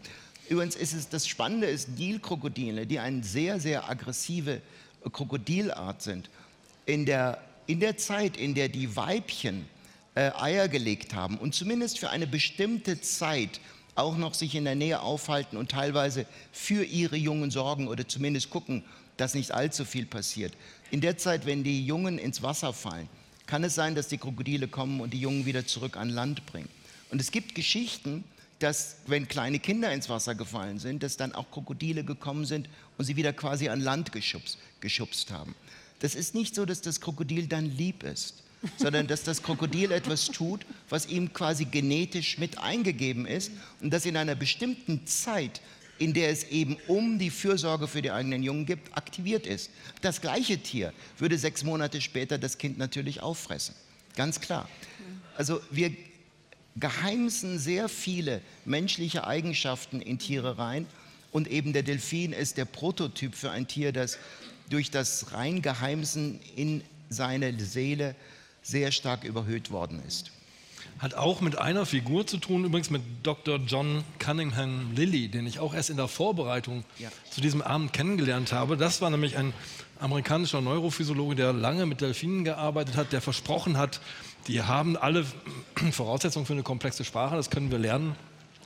[0.50, 4.62] Übrigens ist es das Spannende ist Nilkrokodile, die eine sehr sehr aggressive
[5.12, 6.30] Krokodilart sind.
[6.86, 9.66] In der in der Zeit, in der die Weibchen
[10.16, 13.62] äh, Eier gelegt haben und zumindest für eine bestimmte Zeit
[13.96, 18.50] auch noch sich in der Nähe aufhalten und teilweise für ihre Jungen sorgen oder zumindest
[18.50, 18.84] gucken,
[19.18, 20.54] dass nicht allzu viel passiert.
[20.90, 23.10] In der Zeit, wenn die Jungen ins Wasser fallen,
[23.46, 26.70] kann es sein, dass die Krokodile kommen und die Jungen wieder zurück an Land bringen.
[27.10, 28.24] Und es gibt Geschichten,
[28.60, 33.06] dass wenn kleine Kinder ins Wasser gefallen sind, dass dann auch Krokodile gekommen sind und
[33.06, 35.56] sie wieder quasi an Land geschubst, geschubst haben.
[36.00, 38.44] Das ist nicht so, dass das Krokodil dann lieb ist
[38.78, 43.52] sondern dass das Krokodil etwas tut, was ihm quasi genetisch mit eingegeben ist
[43.82, 45.62] und das in einer bestimmten Zeit,
[45.98, 49.70] in der es eben um die Fürsorge für die eigenen Jungen gibt, aktiviert ist.
[50.02, 53.76] Das gleiche Tier würde sechs Monate später das Kind natürlich auffressen.
[54.16, 54.68] Ganz klar.
[55.38, 55.96] Also wir
[56.76, 60.86] geheimsen sehr viele menschliche Eigenschaften in Tiere rein
[61.32, 64.18] und eben der Delfin ist der Prototyp für ein Tier, das
[64.70, 68.16] durch das Reingeheimsen in seine Seele
[68.62, 70.32] sehr stark überhöht worden ist.
[71.00, 73.60] Hat auch mit einer Figur zu tun, übrigens mit Dr.
[73.66, 77.10] John Cunningham Lilly, den ich auch erst in der Vorbereitung ja.
[77.32, 78.78] zu diesem Abend kennengelernt habe.
[78.78, 79.54] Das war nämlich ein
[80.00, 84.00] amerikanischer Neurophysiologe, der lange mit Delfinen gearbeitet hat, der versprochen hat,
[84.48, 85.26] die haben alle
[85.92, 88.16] Voraussetzungen für eine komplexe Sprache, das können wir lernen.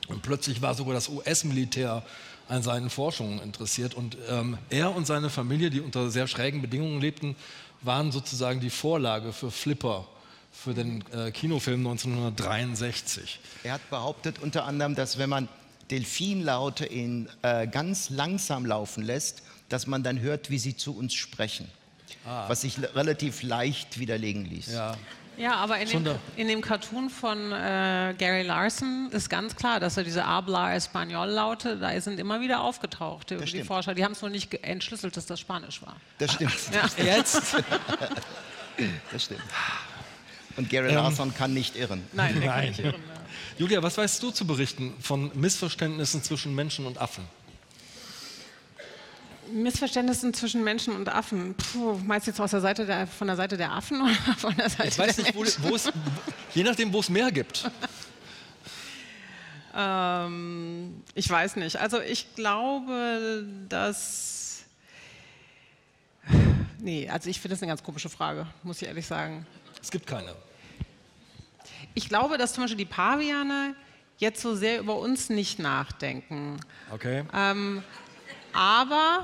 [0.07, 2.03] Und plötzlich war sogar das US-Militär
[2.47, 3.95] an seinen Forschungen interessiert.
[3.95, 7.35] Und ähm, er und seine Familie, die unter sehr schrägen Bedingungen lebten,
[7.85, 10.07] waren sozusagen die Vorlage für Flipper,
[10.51, 13.39] für den äh, Kinofilm 1963.
[13.63, 15.47] Er hat behauptet unter anderem, dass wenn man
[15.91, 21.13] Delfinlaute in, äh, ganz langsam laufen lässt, dass man dann hört, wie sie zu uns
[21.13, 21.69] sprechen.
[22.25, 22.49] Ah.
[22.49, 24.73] Was sich relativ leicht widerlegen ließ.
[24.73, 24.97] Ja.
[25.37, 29.97] Ja, aber in dem, in dem, Cartoon von äh, Gary Larson ist ganz klar, dass
[29.97, 33.93] er diese Habla Español-Laute, da sind immer wieder aufgetaucht, die, die Forscher.
[33.93, 35.95] Die haben es nur nicht entschlüsselt, dass das Spanisch war.
[36.17, 36.53] Das stimmt.
[36.73, 36.89] Ja.
[37.03, 37.55] Jetzt?
[39.11, 39.41] das stimmt.
[40.57, 42.03] Und Gary ähm, Larson kann nicht irren.
[42.13, 43.01] Nein, er kann nicht irren.
[43.07, 43.21] Ja.
[43.57, 47.25] Julia, was weißt du zu berichten von Missverständnissen zwischen Menschen und Affen?
[49.51, 51.55] Missverständnissen zwischen Menschen und Affen.
[51.55, 54.55] Puh, meinst du jetzt aus der Seite der, von der Seite der Affen oder von
[54.55, 55.91] der Seite ich weiß nicht, wo, es,
[56.53, 57.69] je nachdem, wo es mehr gibt.
[59.77, 61.75] Ähm, ich weiß nicht.
[61.75, 64.63] Also ich glaube, dass...
[66.79, 69.45] Nee, also ich finde das eine ganz komische Frage, muss ich ehrlich sagen.
[69.81, 70.33] Es gibt keine.
[71.93, 73.75] Ich glaube, dass zum Beispiel die Paviane
[74.17, 76.57] jetzt so sehr über uns nicht nachdenken.
[76.91, 77.23] Okay.
[77.33, 77.83] Ähm,
[78.55, 79.23] aber,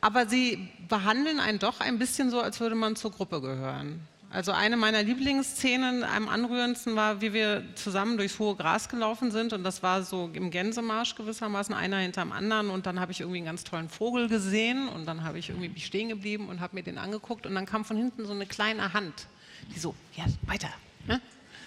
[0.00, 4.06] aber sie behandeln einen doch ein bisschen so, als würde man zur Gruppe gehören.
[4.32, 9.52] Also eine meiner Lieblingsszenen am anrührendsten war, wie wir zusammen durchs hohe Gras gelaufen sind
[9.52, 13.38] und das war so im Gänsemarsch gewissermaßen, einer hinterm anderen und dann habe ich irgendwie
[13.38, 16.82] einen ganz tollen Vogel gesehen und dann habe ich irgendwie stehen geblieben und habe mir
[16.82, 19.26] den angeguckt und dann kam von hinten so eine kleine Hand,
[19.74, 20.70] die so, ja, weiter.
[21.06, 21.20] Ne?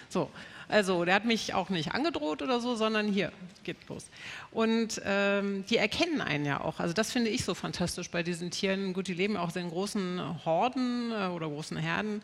[0.08, 0.28] So,
[0.68, 4.06] also der hat mich auch nicht angedroht oder so, sondern hier, geht los.
[4.50, 6.80] Und ähm, die erkennen einen ja auch.
[6.80, 8.92] Also das finde ich so fantastisch bei diesen Tieren.
[8.92, 12.22] Gut, die leben auch in großen Horden äh, oder großen Herden.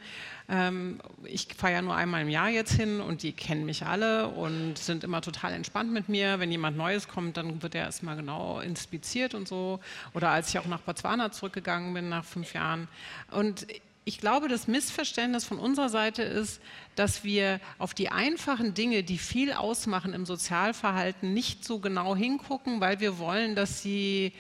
[0.49, 4.29] Ähm, ich fahre ja nur einmal im Jahr jetzt hin und die kennen mich alle
[4.29, 6.41] und sind immer total entspannt mit mir.
[6.41, 9.79] Wenn jemand Neues kommt, dann wird er erstmal genau inspiziert und so.
[10.15, 12.89] Oder als ich auch nach Botswana zurückgegangen bin nach fünf Jahren.
[13.31, 13.67] Und
[14.05, 16.61] ich glaube, das Missverständnis von unserer Seite ist,
[16.97, 22.81] dass wir auf die einfachen Dinge, die viel ausmachen im Sozialverhalten, nicht so genau hingucken,
[22.81, 24.33] weil wir wollen, dass sie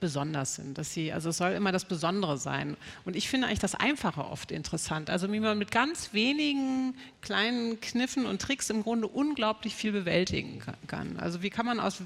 [0.00, 0.76] besonders sind.
[0.76, 2.76] Dass sie, also es soll immer das Besondere sein.
[3.06, 5.08] Und ich finde eigentlich das Einfache oft interessant.
[5.08, 10.62] Also wie man mit ganz wenigen kleinen Kniffen und Tricks im Grunde unglaublich viel bewältigen
[10.86, 11.18] kann.
[11.18, 12.02] Also wie kann man aus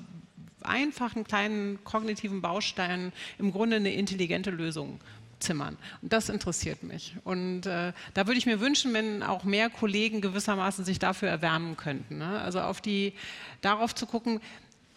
[0.63, 5.01] einfachen kleinen kognitiven Bausteinen im Grunde eine intelligente Lösung
[5.41, 5.77] zimmern.
[6.03, 7.15] Und das interessiert mich.
[7.25, 11.77] Und äh, da würde ich mir wünschen, wenn auch mehr Kollegen gewissermaßen sich dafür erwärmen
[11.77, 12.19] könnten.
[12.19, 12.41] Ne?
[12.41, 13.15] Also auf die,
[13.61, 14.41] darauf zu gucken,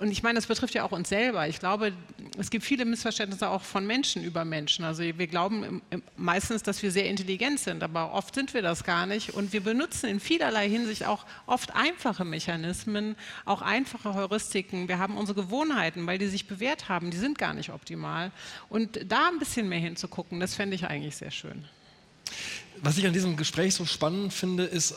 [0.04, 1.48] und ich meine, das betrifft ja auch uns selber.
[1.48, 1.94] Ich glaube,
[2.38, 4.84] es gibt viele Missverständnisse auch von Menschen über Menschen.
[4.84, 5.82] Also wir glauben
[6.18, 9.30] meistens, dass wir sehr intelligent sind, aber oft sind wir das gar nicht.
[9.30, 14.90] Und wir benutzen in vielerlei Hinsicht auch oft einfache Mechanismen, auch einfache Heuristiken.
[14.90, 18.34] Wir haben unsere Gewohnheiten, weil die sich bewährt haben, die sind gar nicht optimal.
[18.68, 21.64] Und da ein bisschen mehr hinzugucken, das fände ich eigentlich sehr schön.
[22.82, 24.96] Was ich an diesem Gespräch so spannend finde, ist,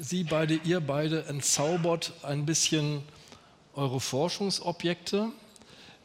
[0.00, 3.02] Sie beide, ihr beide entzaubert ein bisschen
[3.78, 5.28] eure Forschungsobjekte.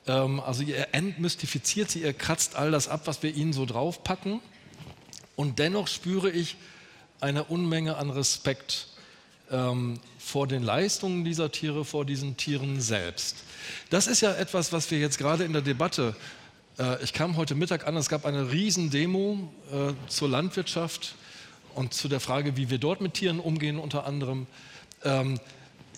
[0.07, 4.39] Ähm, also ihr entmystifiziert sie, ihr kratzt all das ab, was wir ihnen so draufpacken.
[5.35, 6.55] Und dennoch spüre ich
[7.19, 8.89] eine Unmenge an Respekt
[9.51, 13.37] ähm, vor den Leistungen dieser Tiere, vor diesen Tieren selbst.
[13.89, 16.15] Das ist ja etwas, was wir jetzt gerade in der Debatte,
[16.77, 21.15] äh, ich kam heute Mittag an, es gab eine Riesendemo äh, zur Landwirtschaft
[21.73, 24.45] und zu der Frage, wie wir dort mit Tieren umgehen unter anderem.
[25.03, 25.39] Ähm,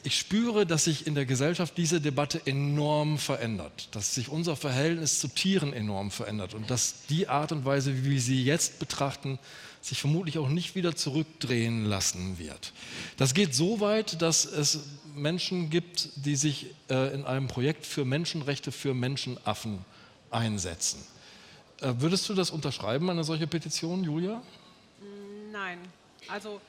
[0.06, 5.20] ich spüre, dass sich in der Gesellschaft diese Debatte enorm verändert, dass sich unser Verhältnis
[5.20, 9.40] zu Tieren enorm verändert und dass die Art und Weise, wie wir sie jetzt betrachten,
[9.82, 12.74] sich vermutlich auch nicht wieder zurückdrehen lassen wird.
[13.18, 14.80] Das geht so weit, dass es
[15.16, 19.80] Menschen gibt, die sich äh, in einem Projekt für Menschenrechte für Menschenaffen
[20.32, 21.04] einsetzen.
[21.82, 24.42] Äh, würdest du das unterschreiben, eine solche Petition, Julia?
[25.52, 25.80] Nein.
[26.28, 26.62] Also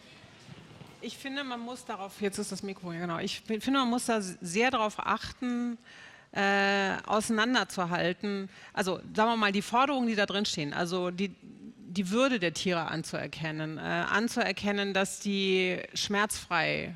[1.07, 4.07] ich finde, man muss darauf, jetzt ist das Mikro, ja genau, ich finde, man muss
[4.07, 5.78] da sehr darauf achten,
[6.32, 8.50] äh, auseinanderzuhalten.
[8.72, 12.52] Also sagen wir mal, die Forderungen, die da drin stehen, also die, die Würde der
[12.52, 16.92] Tiere anzuerkennen, äh, anzuerkennen, dass die schmerzfrei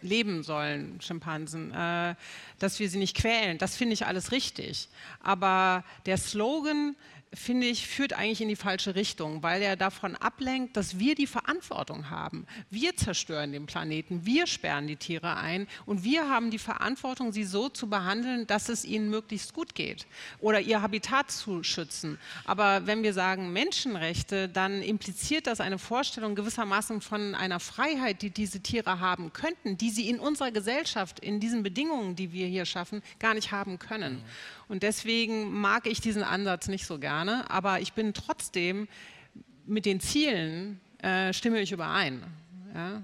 [0.00, 2.14] leben sollen, Schimpansen, äh,
[2.58, 4.88] dass wir sie nicht quälen, das finde ich alles richtig.
[5.22, 6.96] Aber der Slogan,
[7.32, 11.28] finde ich, führt eigentlich in die falsche Richtung, weil er davon ablenkt, dass wir die
[11.28, 12.44] Verantwortung haben.
[12.70, 17.44] Wir zerstören den Planeten, wir sperren die Tiere ein und wir haben die Verantwortung, sie
[17.44, 20.06] so zu behandeln, dass es ihnen möglichst gut geht
[20.40, 22.18] oder ihr Habitat zu schützen.
[22.44, 28.30] Aber wenn wir sagen Menschenrechte, dann impliziert das eine Vorstellung gewissermaßen von einer Freiheit, die
[28.30, 32.64] diese Tiere haben könnten, die sie in unserer Gesellschaft, in diesen Bedingungen, die wir hier
[32.64, 34.14] schaffen, gar nicht haben können.
[34.14, 34.24] Mhm.
[34.70, 38.88] Und deswegen mag ich diesen Ansatz nicht so gerne, aber ich bin trotzdem
[39.66, 42.22] mit den Zielen, äh, stimme ich überein.
[42.74, 43.02] Ja?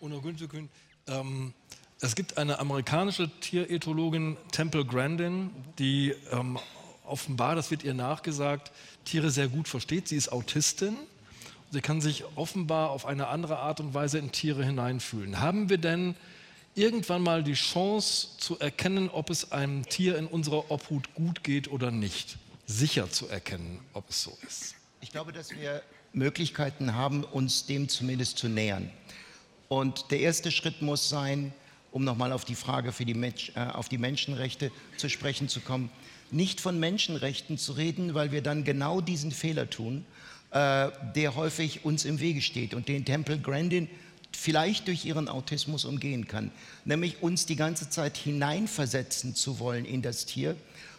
[0.00, 0.68] Uno Günzekün,
[1.06, 1.52] ähm,
[2.00, 6.58] es gibt eine amerikanische Tierethologin, Temple Grandin, die ähm,
[7.04, 8.72] offenbar, das wird ihr nachgesagt,
[9.04, 10.08] Tiere sehr gut versteht.
[10.08, 10.96] Sie ist Autistin.
[11.70, 15.40] Sie kann sich offenbar auf eine andere Art und Weise in Tiere hineinfühlen.
[15.40, 16.14] Haben wir denn
[16.74, 21.70] irgendwann mal die Chance zu erkennen, ob es einem Tier in unserer Obhut gut geht
[21.70, 22.36] oder nicht.
[22.66, 24.74] Sicher zu erkennen, ob es so ist.
[25.00, 28.90] Ich glaube, dass wir Möglichkeiten haben, uns dem zumindest zu nähern.
[29.68, 31.52] Und der erste Schritt muss sein,
[31.90, 35.60] um nochmal auf die Frage für die Mensch, äh, auf die Menschenrechte zu sprechen zu
[35.60, 35.90] kommen,
[36.30, 40.04] nicht von Menschenrechten zu reden, weil wir dann genau diesen Fehler tun,
[40.50, 43.88] äh, der häufig uns im Wege steht und den Temple Grandin
[44.32, 46.50] vielleicht durch ihren Autismus umgehen kann,
[46.84, 50.56] nämlich uns die ganze Zeit hineinversetzen zu wollen in das Tier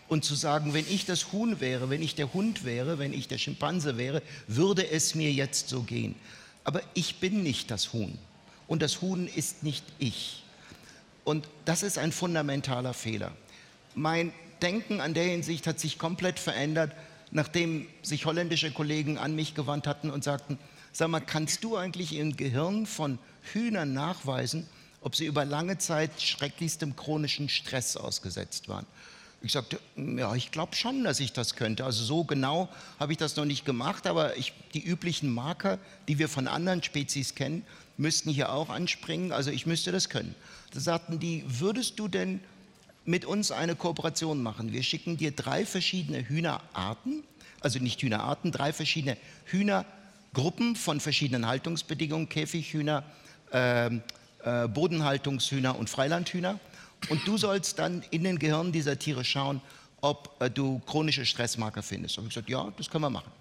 [0.07, 3.27] und zu sagen, wenn ich das Huhn wäre, wenn ich der Hund wäre, wenn ich
[3.27, 6.15] der Schimpanse wäre, würde es mir jetzt so gehen.
[6.63, 8.17] Aber ich bin nicht das Huhn
[8.67, 10.43] und das Huhn ist nicht ich.
[11.23, 13.31] Und das ist ein fundamentaler Fehler.
[13.95, 14.31] Mein
[14.61, 16.91] Denken an der Hinsicht hat sich komplett verändert,
[17.31, 20.57] nachdem sich holländische Kollegen an mich gewandt hatten und sagten,
[20.91, 23.19] sag mal, kannst du eigentlich im Gehirn von
[23.53, 24.67] Hühnern nachweisen,
[25.01, 28.85] ob sie über lange Zeit schrecklichstem chronischen Stress ausgesetzt waren?
[29.45, 31.85] Ich sagte, ja, ich glaube schon, dass ich das könnte.
[31.85, 32.67] Also so genau
[32.99, 35.77] habe ich das noch nicht gemacht, aber ich, die üblichen Marker,
[36.07, 37.63] die wir von anderen Spezies kennen,
[37.95, 39.31] müssten hier auch anspringen.
[39.31, 40.33] Also ich müsste das können.
[40.73, 42.39] Da sagten die, würdest du denn
[43.05, 44.73] mit uns eine Kooperation machen?
[44.73, 47.23] Wir schicken dir drei verschiedene Hühnerarten,
[47.61, 49.15] also nicht Hühnerarten, drei verschiedene
[49.45, 53.03] Hühnergruppen von verschiedenen Haltungsbedingungen, Käfighühner,
[53.53, 53.91] äh,
[54.43, 56.59] äh, Bodenhaltungshühner und Freilandhühner
[57.09, 59.61] und du sollst dann in den Gehirn dieser Tiere schauen,
[60.01, 62.17] ob äh, du chronische Stressmarker findest.
[62.17, 63.31] Und ich gesagt, ja, das können wir machen.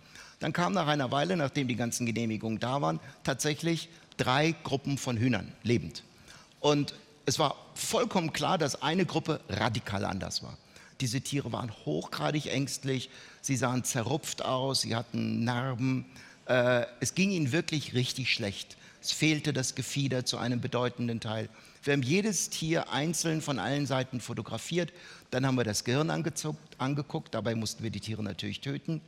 [0.40, 5.16] Dann kam nach einer Weile, nachdem die ganzen Genehmigungen da waren, tatsächlich drei Gruppen von
[5.16, 6.02] Hühnern lebend.
[6.60, 6.94] Und
[7.26, 10.56] es war vollkommen klar, dass eine Gruppe radikal anders war.
[11.00, 13.10] Diese Tiere waren hochgradig ängstlich,
[13.40, 16.06] sie sahen zerrupft aus, sie hatten Narben,
[16.46, 18.76] äh, es ging ihnen wirklich richtig schlecht.
[19.02, 21.48] Es fehlte das Gefieder zu einem bedeutenden Teil.
[21.84, 24.90] Wir haben jedes Tier einzeln von allen Seiten fotografiert.
[25.30, 27.34] Dann haben wir das Gehirn angeguckt.
[27.34, 29.02] Dabei mussten wir die Tiere natürlich töten.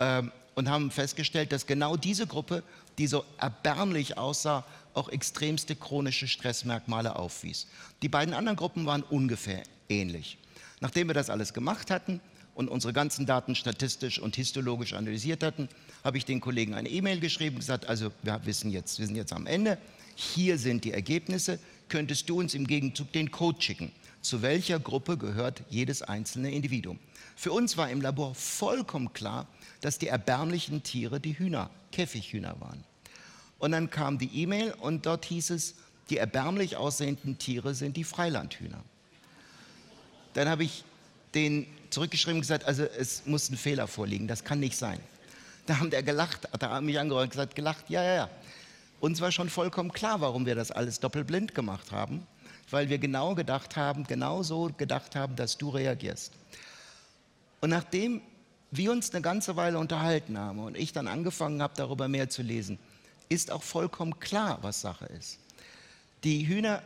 [0.00, 2.62] Ähm, und haben festgestellt, dass genau diese Gruppe,
[2.98, 4.64] die so erbärmlich aussah,
[4.94, 7.68] auch extremste chronische Stressmerkmale aufwies.
[8.02, 10.38] Die beiden anderen Gruppen waren ungefähr ähnlich.
[10.80, 12.20] Nachdem wir das alles gemacht hatten
[12.54, 15.68] und unsere ganzen Daten statistisch und histologisch analysiert hatten,
[16.02, 19.16] habe ich den Kollegen eine E-Mail geschrieben und gesagt, also wir wissen jetzt, wir sind
[19.16, 19.76] jetzt am Ende,
[20.14, 21.58] hier sind die Ergebnisse,
[21.88, 23.92] könntest du uns im Gegenzug den Code schicken.
[24.22, 26.98] Zu welcher Gruppe gehört jedes einzelne Individuum?
[27.36, 29.46] Für uns war im Labor vollkommen klar,
[29.80, 32.82] dass die erbärmlichen Tiere die Hühner, Käfighühner waren.
[33.58, 35.74] Und dann kam die E-Mail und dort hieß es,
[36.10, 38.82] die erbärmlich aussehenden Tiere sind die Freilandhühner.
[40.34, 40.84] Dann habe ich
[41.34, 45.00] den zurückgeschrieben und gesagt, also es muss ein Fehler vorliegen, das kann nicht sein.
[45.66, 48.30] Da haben der gelacht, hat er mich angehört und gesagt, gelacht, ja, ja, ja.
[49.00, 52.26] Uns war schon vollkommen klar, warum wir das alles doppelblind gemacht haben,
[52.70, 56.32] weil wir genau gedacht haben, genau so gedacht haben, dass du reagierst.
[57.60, 58.22] Und nachdem
[58.70, 62.42] wir uns eine ganze Weile unterhalten haben und ich dann angefangen habe, darüber mehr zu
[62.42, 62.78] lesen,
[63.28, 65.38] ist auch vollkommen klar, was Sache ist.
[66.24, 66.82] Die Hühner,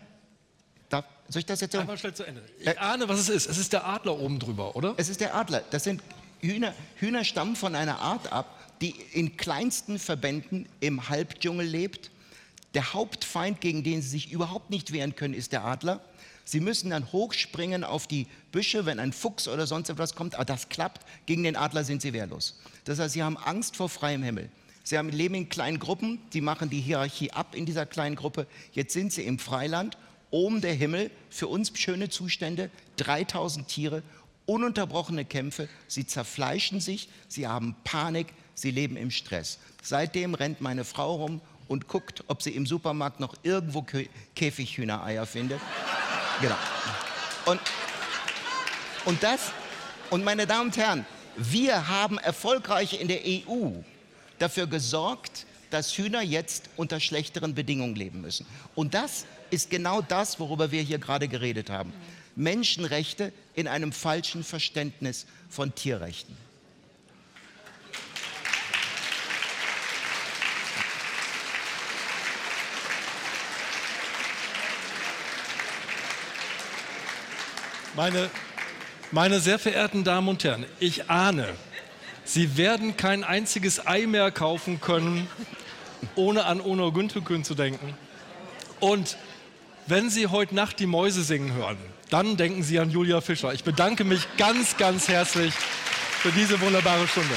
[0.88, 1.74] darf, soll ich das jetzt?
[1.76, 2.42] Einmal schnell zu Ende.
[2.58, 3.48] Ich äh, ahne, was es ist.
[3.48, 4.94] Es ist der Adler oben drüber, oder?
[4.96, 5.62] Es ist der Adler.
[5.70, 6.02] Das sind
[6.40, 6.74] Hühner.
[6.96, 12.10] Hühner stammen von einer Art ab, die in kleinsten Verbänden im Halbdschungel lebt.
[12.74, 16.00] Der Hauptfeind, gegen den sie sich überhaupt nicht wehren können, ist der Adler.
[16.44, 20.44] Sie müssen dann hochspringen auf die Büsche, wenn ein Fuchs oder sonst etwas kommt, aber
[20.44, 21.06] das klappt.
[21.26, 22.58] Gegen den Adler sind sie wehrlos.
[22.84, 24.48] Das heißt, sie haben Angst vor freiem Himmel.
[24.82, 28.46] Sie haben, leben in kleinen Gruppen, die machen die Hierarchie ab in dieser kleinen Gruppe.
[28.72, 29.96] Jetzt sind sie im Freiland,
[30.30, 34.02] oben der Himmel, für uns schöne Zustände, 3000 Tiere,
[34.46, 38.28] ununterbrochene Kämpfe, sie zerfleischen sich, sie haben Panik,
[38.60, 39.58] sie leben im Stress.
[39.82, 43.84] Seitdem rennt meine Frau rum und guckt, ob sie im Supermarkt noch irgendwo
[44.34, 45.60] Käfighühnereier findet.
[46.40, 46.56] Genau.
[47.46, 47.60] Und,
[49.04, 49.52] und das,
[50.10, 51.06] und meine Damen und Herren,
[51.36, 53.70] wir haben erfolgreich in der EU
[54.38, 58.46] dafür gesorgt, dass Hühner jetzt unter schlechteren Bedingungen leben müssen.
[58.74, 61.92] Und das ist genau das, worüber wir hier gerade geredet haben.
[62.36, 66.36] Menschenrechte in einem falschen Verständnis von Tierrechten.
[78.00, 78.30] Meine,
[79.10, 81.46] meine sehr verehrten Damen und Herren, ich ahne,
[82.24, 85.28] Sie werden kein einziges Ei mehr kaufen können,
[86.14, 87.92] ohne an Ono Güntelkün zu denken.
[88.80, 89.18] Und
[89.86, 91.76] wenn Sie heute Nacht die Mäuse singen hören,
[92.08, 93.52] dann denken Sie an Julia Fischer.
[93.52, 97.34] Ich bedanke mich ganz, ganz herzlich für diese wunderbare Stunde.